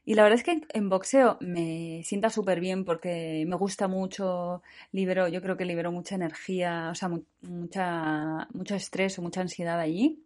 Y 0.06 0.14
la 0.14 0.22
verdad 0.22 0.38
es 0.38 0.44
que 0.44 0.60
en 0.74 0.88
boxeo 0.90 1.38
me 1.40 2.02
sienta 2.04 2.28
súper 2.28 2.60
bien 2.60 2.84
porque 2.84 3.44
me 3.46 3.56
gusta 3.56 3.88
mucho, 3.88 4.62
libero, 4.92 5.28
yo 5.28 5.40
creo 5.40 5.56
que 5.56 5.64
libero 5.64 5.92
mucha 5.92 6.14
energía, 6.14 6.90
o 6.90 6.94
sea, 6.94 7.10
mucha, 7.42 8.46
mucho 8.52 8.74
estrés 8.74 9.18
o 9.18 9.22
mucha 9.22 9.40
ansiedad 9.40 9.80
allí. 9.80 10.22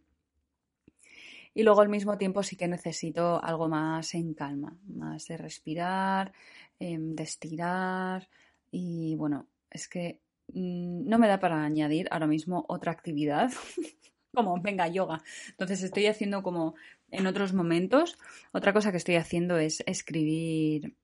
Y 1.54 1.62
luego 1.62 1.80
al 1.80 1.88
mismo 1.88 2.18
tiempo 2.18 2.42
sí 2.42 2.56
que 2.56 2.68
necesito 2.68 3.42
algo 3.42 3.68
más 3.68 4.14
en 4.14 4.34
calma, 4.34 4.76
más 4.86 5.26
de 5.26 5.36
respirar, 5.36 6.32
em, 6.78 7.14
de 7.14 7.22
estirar. 7.24 8.28
Y 8.70 9.16
bueno, 9.16 9.46
es 9.70 9.88
que 9.88 10.20
mm, 10.54 11.08
no 11.08 11.18
me 11.18 11.28
da 11.28 11.40
para 11.40 11.62
añadir 11.64 12.08
ahora 12.10 12.26
mismo 12.26 12.64
otra 12.68 12.92
actividad 12.92 13.50
como 14.34 14.60
venga 14.60 14.88
yoga. 14.88 15.22
Entonces 15.50 15.82
estoy 15.82 16.06
haciendo 16.06 16.42
como 16.42 16.74
en 17.10 17.26
otros 17.26 17.52
momentos. 17.52 18.18
Otra 18.52 18.72
cosa 18.72 18.90
que 18.90 18.98
estoy 18.98 19.16
haciendo 19.16 19.58
es 19.58 19.82
escribir 19.86 20.96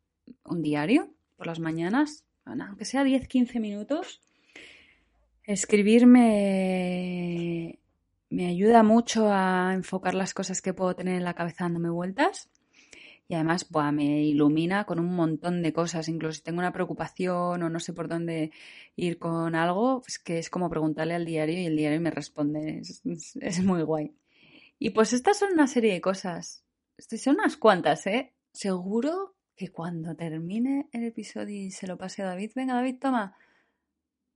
un 0.45 0.62
diario 0.62 1.11
por 1.37 1.47
las 1.47 1.61
mañanas, 1.61 2.25
aunque 2.45 2.85
sea 2.85 3.05
10-15 3.05 3.61
minutos. 3.61 4.21
Escribir 5.45 6.07
me, 6.07 7.79
ayuda 8.31 8.83
mucho 8.83 9.31
a 9.31 9.73
enfocar 9.75 10.14
las 10.14 10.33
cosas 10.35 10.62
que 10.62 10.75
puedo 10.75 10.95
tener 10.95 11.17
en 11.17 11.25
la 11.25 11.35
cabeza 11.35 11.64
dándome 11.64 11.90
vueltas. 11.90 12.51
Y 13.27 13.35
además 13.35 13.67
me 13.93 14.23
ilumina 14.23 14.85
con 14.85 15.01
un 15.01 15.17
montón 15.17 15.62
de 15.62 15.73
cosas. 15.73 16.09
Incluso 16.09 16.35
si 16.35 16.43
tengo 16.43 16.59
una 16.59 16.73
preocupación 16.73 17.62
o 17.62 17.71
no 17.71 17.81
sé 17.81 17.95
por 17.95 18.07
dónde 18.07 18.51
ir 18.97 19.19
con 19.19 19.55
algo, 19.55 20.03
es 20.07 20.19
que 20.19 20.38
es 20.38 20.51
como 20.51 20.69
preguntarle 20.69 21.14
al 21.14 21.25
diario 21.25 21.59
y 21.59 21.64
el 21.64 21.77
diario 21.77 22.03
me 22.03 22.11
responde. 22.11 22.83
es 23.40 23.64
muy 23.64 23.83
guay. 23.83 24.12
Y 24.79 24.91
pues 24.91 25.13
estas 25.13 25.39
son 25.39 25.53
una 25.53 25.67
serie 25.67 25.93
de 25.93 26.01
cosas. 26.01 26.65
Son 26.99 27.37
unas 27.37 27.57
cuantas, 27.57 28.07
¿eh? 28.07 28.33
Seguro 28.53 29.35
que 29.57 29.69
cuando 29.69 30.15
termine 30.15 30.89
el 30.93 31.05
episodio 31.05 31.57
y 31.63 31.71
se 31.71 31.87
lo 31.87 31.97
pase 31.97 32.23
a 32.23 32.27
David, 32.27 32.53
venga 32.55 32.75
David, 32.75 32.99
toma, 33.01 33.37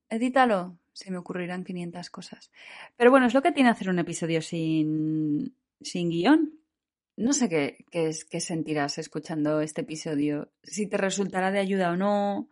edítalo. 0.09 0.79
Se 0.93 1.11
me 1.11 1.19
ocurrirán 1.19 1.65
500 1.65 2.11
cosas. 2.11 2.51
Pero 2.97 3.11
bueno, 3.11 3.27
es 3.27 3.35
lo 3.35 3.43
que 3.43 3.53
tiene 3.53 3.71
hacer 3.71 3.89
un 3.89 4.01
episodio 4.01 4.43
sin, 4.43 5.55
sin 5.81 6.11
guion. 6.11 6.59
No 7.17 7.33
sé 7.33 7.49
qué, 7.49 7.85
qué, 7.91 8.11
qué 8.29 8.41
sentirás 8.41 8.99
escuchando 8.99 9.61
este 9.61 9.83
episodio. 9.83 10.51
Si 10.63 10.89
te 10.89 10.97
resultará 10.97 11.51
de 11.53 11.61
ayuda 11.61 11.93
o 11.93 11.97
no 11.97 12.49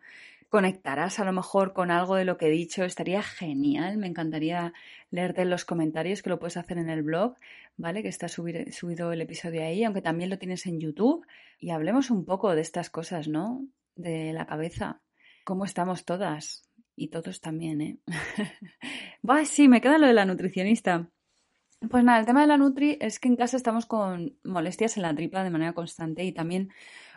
conectarás 0.48 1.18
a 1.18 1.24
lo 1.24 1.32
mejor 1.32 1.72
con 1.72 1.90
algo 1.90 2.14
de 2.14 2.24
lo 2.24 2.36
que 2.36 2.46
he 2.46 2.50
dicho, 2.50 2.84
estaría 2.84 3.22
genial. 3.22 3.98
Me 3.98 4.06
encantaría 4.06 4.72
leerte 5.10 5.42
en 5.42 5.50
los 5.50 5.64
comentarios, 5.64 6.22
que 6.22 6.30
lo 6.30 6.38
puedes 6.38 6.56
hacer 6.56 6.78
en 6.78 6.88
el 6.88 7.02
blog, 7.02 7.36
¿vale? 7.76 8.02
Que 8.02 8.08
está 8.08 8.28
subido 8.28 9.12
el 9.12 9.20
episodio 9.20 9.62
ahí, 9.62 9.84
aunque 9.84 10.02
también 10.02 10.30
lo 10.30 10.38
tienes 10.38 10.66
en 10.66 10.80
YouTube. 10.80 11.26
Y 11.58 11.70
hablemos 11.70 12.10
un 12.10 12.24
poco 12.24 12.54
de 12.54 12.60
estas 12.60 12.90
cosas, 12.90 13.28
¿no? 13.28 13.66
De 13.94 14.32
la 14.32 14.46
cabeza. 14.46 15.02
¿Cómo 15.44 15.64
estamos 15.64 16.04
todas? 16.04 16.68
Y 16.94 17.08
todos 17.08 17.40
también, 17.40 17.80
¿eh? 17.80 17.98
Va, 19.28 19.44
sí, 19.44 19.68
me 19.68 19.80
queda 19.80 19.98
lo 19.98 20.06
de 20.06 20.14
la 20.14 20.24
nutricionista. 20.24 21.10
Pues 21.90 22.04
nada, 22.04 22.18
el 22.18 22.26
tema 22.26 22.40
de 22.40 22.46
la 22.46 22.56
Nutri 22.56 22.96
es 23.00 23.20
que 23.20 23.28
en 23.28 23.36
casa 23.36 23.56
estamos 23.56 23.84
con 23.84 24.38
molestias 24.42 24.96
en 24.96 25.02
la 25.02 25.14
tripa 25.14 25.44
de 25.44 25.50
manera 25.50 25.74
constante 25.74 26.24
y 26.24 26.32
también 26.32 26.70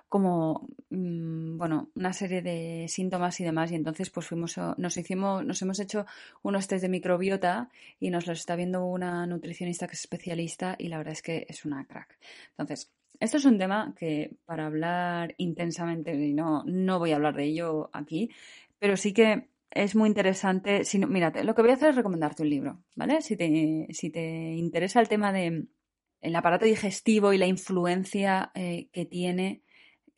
como 0.09 0.67
mm, 0.89 1.57
bueno 1.57 1.91
una 1.95 2.13
serie 2.13 2.41
de 2.41 2.87
síntomas 2.89 3.39
y 3.39 3.43
demás 3.43 3.71
y 3.71 3.75
entonces 3.75 4.09
pues 4.09 4.25
fuimos 4.25 4.59
nos 4.77 4.97
hicimos 4.97 5.45
nos 5.45 5.61
hemos 5.61 5.79
hecho 5.79 6.05
unos 6.41 6.67
test 6.67 6.81
de 6.81 6.89
microbiota 6.89 7.69
y 7.99 8.09
nos 8.09 8.25
los 8.27 8.39
está 8.39 8.55
viendo 8.55 8.83
una 8.85 9.25
nutricionista 9.27 9.87
que 9.87 9.93
es 9.93 10.01
especialista 10.01 10.75
y 10.77 10.87
la 10.89 10.97
verdad 10.97 11.13
es 11.13 11.21
que 11.21 11.45
es 11.47 11.63
una 11.63 11.85
crack. 11.85 12.17
Entonces 12.51 12.91
esto 13.19 13.37
es 13.37 13.45
un 13.45 13.57
tema 13.59 13.93
que 13.97 14.35
para 14.45 14.65
hablar 14.65 15.35
intensamente 15.37 16.15
no 16.33 16.63
no 16.65 16.99
voy 16.99 17.11
a 17.11 17.15
hablar 17.15 17.35
de 17.35 17.45
ello 17.45 17.89
aquí 17.93 18.31
pero 18.79 18.97
sí 18.97 19.13
que 19.13 19.49
es 19.71 19.95
muy 19.95 20.09
interesante 20.09 20.85
si 20.85 20.97
mírate 20.97 21.43
lo 21.43 21.53
que 21.53 21.61
voy 21.61 21.71
a 21.71 21.75
hacer 21.75 21.89
es 21.91 21.95
recomendarte 21.95 22.41
un 22.41 22.49
libro 22.49 22.79
vale 22.95 23.21
si 23.21 23.37
te 23.37 23.87
si 23.91 24.09
te 24.09 24.53
interesa 24.53 24.99
el 25.01 25.07
tema 25.07 25.31
de 25.31 25.67
el 26.21 26.35
aparato 26.35 26.65
digestivo 26.65 27.31
y 27.33 27.37
la 27.37 27.47
influencia 27.47 28.51
eh, 28.55 28.89
que 28.91 29.05
tiene 29.05 29.61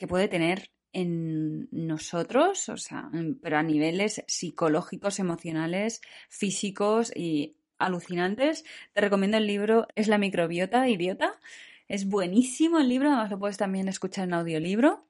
que 0.02 0.08
puede 0.08 0.28
tener 0.28 0.72
en 0.94 1.70
nosotros, 1.72 2.70
o 2.70 2.78
sea, 2.78 3.12
pero 3.44 3.60
a 3.60 3.62
niveles 3.62 4.24
psicológicos, 4.26 5.20
emocionales, 5.20 6.02
físicos 6.28 7.16
y 7.16 7.56
alucinantes. 7.78 8.66
Te 8.94 9.02
recomiendo 9.02 9.38
el 9.38 9.46
libro 9.46 9.86
Es 9.94 10.08
la 10.08 10.18
microbiota 10.18 10.90
idiota. 10.90 11.40
Es 11.88 12.08
buenísimo 12.08 12.80
el 12.80 12.90
libro, 12.90 13.10
además 13.10 13.30
lo 13.30 13.38
puedes 13.38 13.58
también 13.58 13.88
escuchar 13.90 14.24
en 14.24 14.34
audiolibro. 14.34 15.06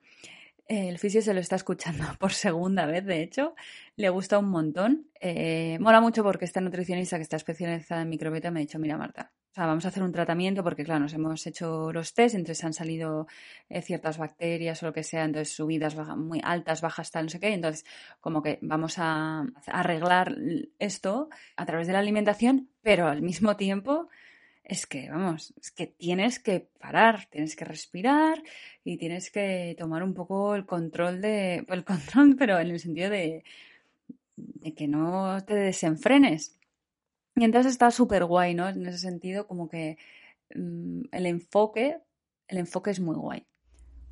El 0.67 0.99
fisio 0.99 1.21
se 1.21 1.34
lo 1.34 1.39
está 1.39 1.56
escuchando 1.56 2.04
por 2.19 2.34
segunda 2.34 2.86
vez, 2.86 3.06
de 3.06 3.23
hecho. 3.23 3.56
Le 3.95 4.10
gusta 4.10 4.39
un 4.39 4.49
montón. 4.49 5.08
Eh, 5.21 5.77
mola 5.80 6.01
mucho 6.01 6.21
porque 6.21 6.43
esta 6.43 6.60
nutricionista 6.60 7.15
que 7.15 7.23
está 7.23 7.38
especializada 7.38 8.01
en 8.01 8.10
microbiota 8.10 8.51
me 8.51 8.60
ha 8.60 8.65
dicho, 8.65 8.77
mira 8.77 8.97
Marta, 8.97 9.32
o 9.51 9.53
sea, 9.53 9.65
vamos 9.65 9.83
a 9.83 9.89
hacer 9.89 10.01
un 10.01 10.13
tratamiento 10.13 10.63
porque, 10.63 10.85
claro, 10.85 11.01
nos 11.01 11.13
hemos 11.13 11.45
hecho 11.45 11.91
los 11.91 12.13
test, 12.13 12.35
entonces 12.35 12.63
han 12.63 12.73
salido 12.73 13.27
eh, 13.67 13.81
ciertas 13.81 14.17
bacterias 14.17 14.81
o 14.81 14.85
lo 14.85 14.93
que 14.93 15.03
sea, 15.03 15.25
entonces 15.25 15.53
subidas 15.53 15.95
muy 16.17 16.39
altas, 16.41 16.79
bajas, 16.79 17.11
tal, 17.11 17.25
no 17.25 17.29
sé 17.29 17.39
qué. 17.41 17.53
Entonces, 17.53 17.85
como 18.21 18.41
que 18.41 18.59
vamos 18.61 18.97
a 18.97 19.45
arreglar 19.67 20.37
esto 20.79 21.29
a 21.57 21.65
través 21.65 21.87
de 21.87 21.93
la 21.93 21.99
alimentación, 21.99 22.69
pero 22.81 23.07
al 23.07 23.21
mismo 23.21 23.57
tiempo 23.57 24.07
es 24.63 24.85
que, 24.85 25.09
vamos, 25.09 25.53
es 25.59 25.71
que 25.71 25.87
tienes 25.87 26.39
que 26.39 26.61
parar, 26.79 27.25
tienes 27.29 27.57
que 27.57 27.65
respirar 27.65 28.41
y 28.85 28.95
tienes 28.97 29.31
que 29.31 29.75
tomar 29.77 30.01
un 30.01 30.13
poco 30.13 30.55
el 30.55 30.65
control 30.65 31.21
de, 31.21 31.65
el 31.67 31.83
control, 31.83 32.37
pero 32.37 32.57
en 32.57 32.69
el 32.69 32.79
sentido 32.79 33.09
de, 33.09 33.43
de 34.37 34.73
que 34.73 34.87
no 34.87 35.43
te 35.45 35.55
desenfrenes. 35.55 36.57
Y 37.35 37.43
entonces 37.45 37.71
está 37.73 37.91
súper 37.91 38.25
guay, 38.25 38.53
¿no? 38.55 38.67
En 38.69 38.85
ese 38.85 38.97
sentido, 38.99 39.47
como 39.47 39.69
que 39.69 39.97
mm, 40.55 41.03
el 41.11 41.25
enfoque, 41.27 41.99
el 42.47 42.57
enfoque 42.59 42.91
es 42.91 42.99
muy 42.99 43.15
guay. 43.15 43.47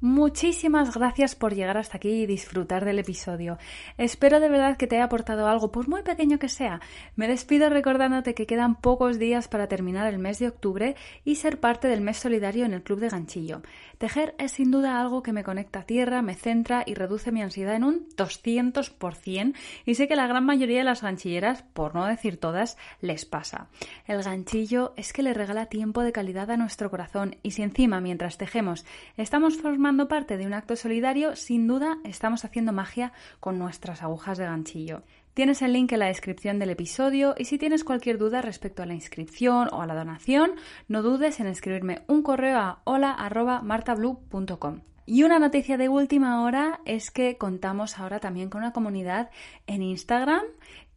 Muchísimas 0.01 0.95
gracias 0.95 1.35
por 1.35 1.53
llegar 1.53 1.75
hasta 1.75 1.97
aquí 1.97 2.21
y 2.21 2.25
disfrutar 2.25 2.85
del 2.85 2.99
episodio. 2.99 3.57
Espero 3.97 4.39
de 4.39 4.47
verdad 4.47 4.77
que 4.77 4.87
te 4.87 4.95
haya 4.95 5.03
aportado 5.03 5.45
algo, 5.49 5.73
por 5.73 5.89
muy 5.89 6.03
pequeño 6.03 6.39
que 6.39 6.47
sea. 6.47 6.79
Me 7.17 7.27
despido 7.27 7.69
recordándote 7.69 8.33
que 8.33 8.45
quedan 8.45 8.75
pocos 8.75 9.19
días 9.19 9.49
para 9.49 9.67
terminar 9.67 10.07
el 10.07 10.17
mes 10.17 10.39
de 10.39 10.47
octubre 10.47 10.95
y 11.25 11.35
ser 11.35 11.59
parte 11.59 11.89
del 11.89 11.99
mes 11.99 12.15
solidario 12.15 12.63
en 12.63 12.73
el 12.73 12.81
Club 12.81 13.01
de 13.01 13.09
Ganchillo. 13.09 13.61
Tejer 13.97 14.35
es 14.37 14.53
sin 14.53 14.71
duda 14.71 15.01
algo 15.01 15.21
que 15.21 15.33
me 15.33 15.43
conecta 15.43 15.79
a 15.79 15.85
tierra, 15.85 16.21
me 16.21 16.35
centra 16.35 16.83
y 16.85 16.93
reduce 16.93 17.33
mi 17.33 17.41
ansiedad 17.41 17.75
en 17.75 17.83
un 17.83 18.07
200% 18.15 19.53
y 19.85 19.95
sé 19.95 20.07
que 20.07 20.15
la 20.15 20.27
gran 20.27 20.45
mayoría 20.45 20.77
de 20.77 20.85
las 20.85 21.01
ganchilleras, 21.01 21.63
por 21.73 21.93
no 21.93 22.05
decir 22.05 22.37
todas, 22.37 22.77
les 23.01 23.25
pasa. 23.25 23.67
El 24.07 24.23
ganchillo 24.23 24.93
es 24.95 25.11
que 25.11 25.23
le 25.23 25.33
regala 25.33 25.65
tiempo 25.65 26.03
de 26.03 26.13
calidad 26.13 26.49
a 26.51 26.55
nuestro 26.55 26.89
corazón 26.89 27.35
y 27.43 27.51
si 27.51 27.63
encima 27.63 27.99
mientras 27.99 28.37
tejemos 28.37 28.85
estamos 29.17 29.57
formando 29.57 29.88
parte 29.97 30.37
de 30.37 30.45
un 30.45 30.53
acto 30.53 30.75
solidario, 30.75 31.35
sin 31.35 31.67
duda 31.67 31.97
estamos 32.03 32.45
haciendo 32.45 32.71
magia 32.71 33.11
con 33.39 33.57
nuestras 33.57 34.03
agujas 34.03 34.37
de 34.37 34.45
ganchillo. 34.45 35.01
Tienes 35.33 35.63
el 35.63 35.73
link 35.73 35.91
en 35.91 35.99
la 35.99 36.05
descripción 36.07 36.59
del 36.59 36.69
episodio 36.69 37.33
y 37.37 37.45
si 37.45 37.57
tienes 37.57 37.83
cualquier 37.83 38.17
duda 38.17 38.41
respecto 38.41 38.83
a 38.83 38.85
la 38.85 38.93
inscripción 38.93 39.67
o 39.71 39.81
a 39.81 39.87
la 39.87 39.95
donación, 39.95 40.51
no 40.87 41.01
dudes 41.01 41.39
en 41.39 41.47
escribirme 41.47 42.03
un 42.07 42.21
correo 42.23 42.59
a 42.59 42.81
hola.martablue.com. 42.83 44.81
Y 45.05 45.23
una 45.23 45.39
noticia 45.39 45.77
de 45.77 45.89
última 45.89 46.43
hora 46.43 46.81
es 46.85 47.09
que 47.09 47.37
contamos 47.37 47.97
ahora 47.97 48.19
también 48.19 48.49
con 48.49 48.61
una 48.61 48.73
comunidad 48.73 49.31
en 49.65 49.81
Instagram 49.81 50.43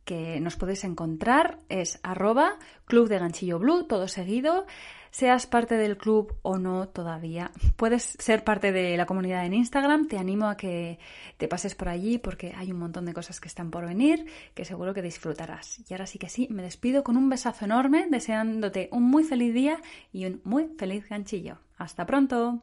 que 0.05 0.41
nos 0.41 0.57
podéis 0.57 0.85
encontrar, 0.85 1.61
es 1.69 1.99
arroba 2.03 2.59
club 2.85 3.09
de 3.09 3.19
ganchillo 3.19 3.59
blue, 3.59 3.85
todo 3.85 4.09
seguido. 4.09 4.67
Seas 5.13 5.47
parte 5.47 5.77
del 5.77 5.99
club 5.99 6.35
o 6.41 6.57
no 6.57 6.89
todavía, 6.89 7.53
puedes 7.77 8.17
ser 8.19 8.45
parte 8.45 8.73
de 8.73 8.97
la 8.97 9.05
comunidad 9.05 9.45
en 9.45 9.53
Instagram. 9.53 10.09
Te 10.09 10.17
animo 10.17 10.47
a 10.47 10.57
que 10.57 10.99
te 11.37 11.49
pases 11.49 11.75
por 11.75 11.91
allí 11.91 12.17
porque 12.17 12.55
hay 12.57 12.73
un 12.73 12.79
montón 12.79 13.05
de 13.05 13.13
cosas 13.13 13.39
que 13.39 13.47
están 13.47 13.71
por 13.71 13.85
venir 13.85 14.25
que 14.55 14.65
seguro 14.65 14.95
que 14.95 15.03
disfrutarás. 15.03 15.83
Y 15.87 15.93
ahora 15.93 16.07
sí 16.07 16.19
que 16.19 16.31
sí, 16.31 16.49
me 16.51 16.63
despido 16.63 17.05
con 17.05 17.19
un 17.19 17.29
besazo 17.29 17.67
enorme, 17.67 18.07
deseándote 18.11 18.89
un 18.91 19.03
muy 19.03 19.23
feliz 19.23 19.53
día 19.53 19.83
y 20.15 20.25
un 20.25 20.41
muy 20.45 20.69
feliz 20.79 21.07
ganchillo. 21.07 21.59
¡Hasta 21.77 22.07
pronto! 22.07 22.63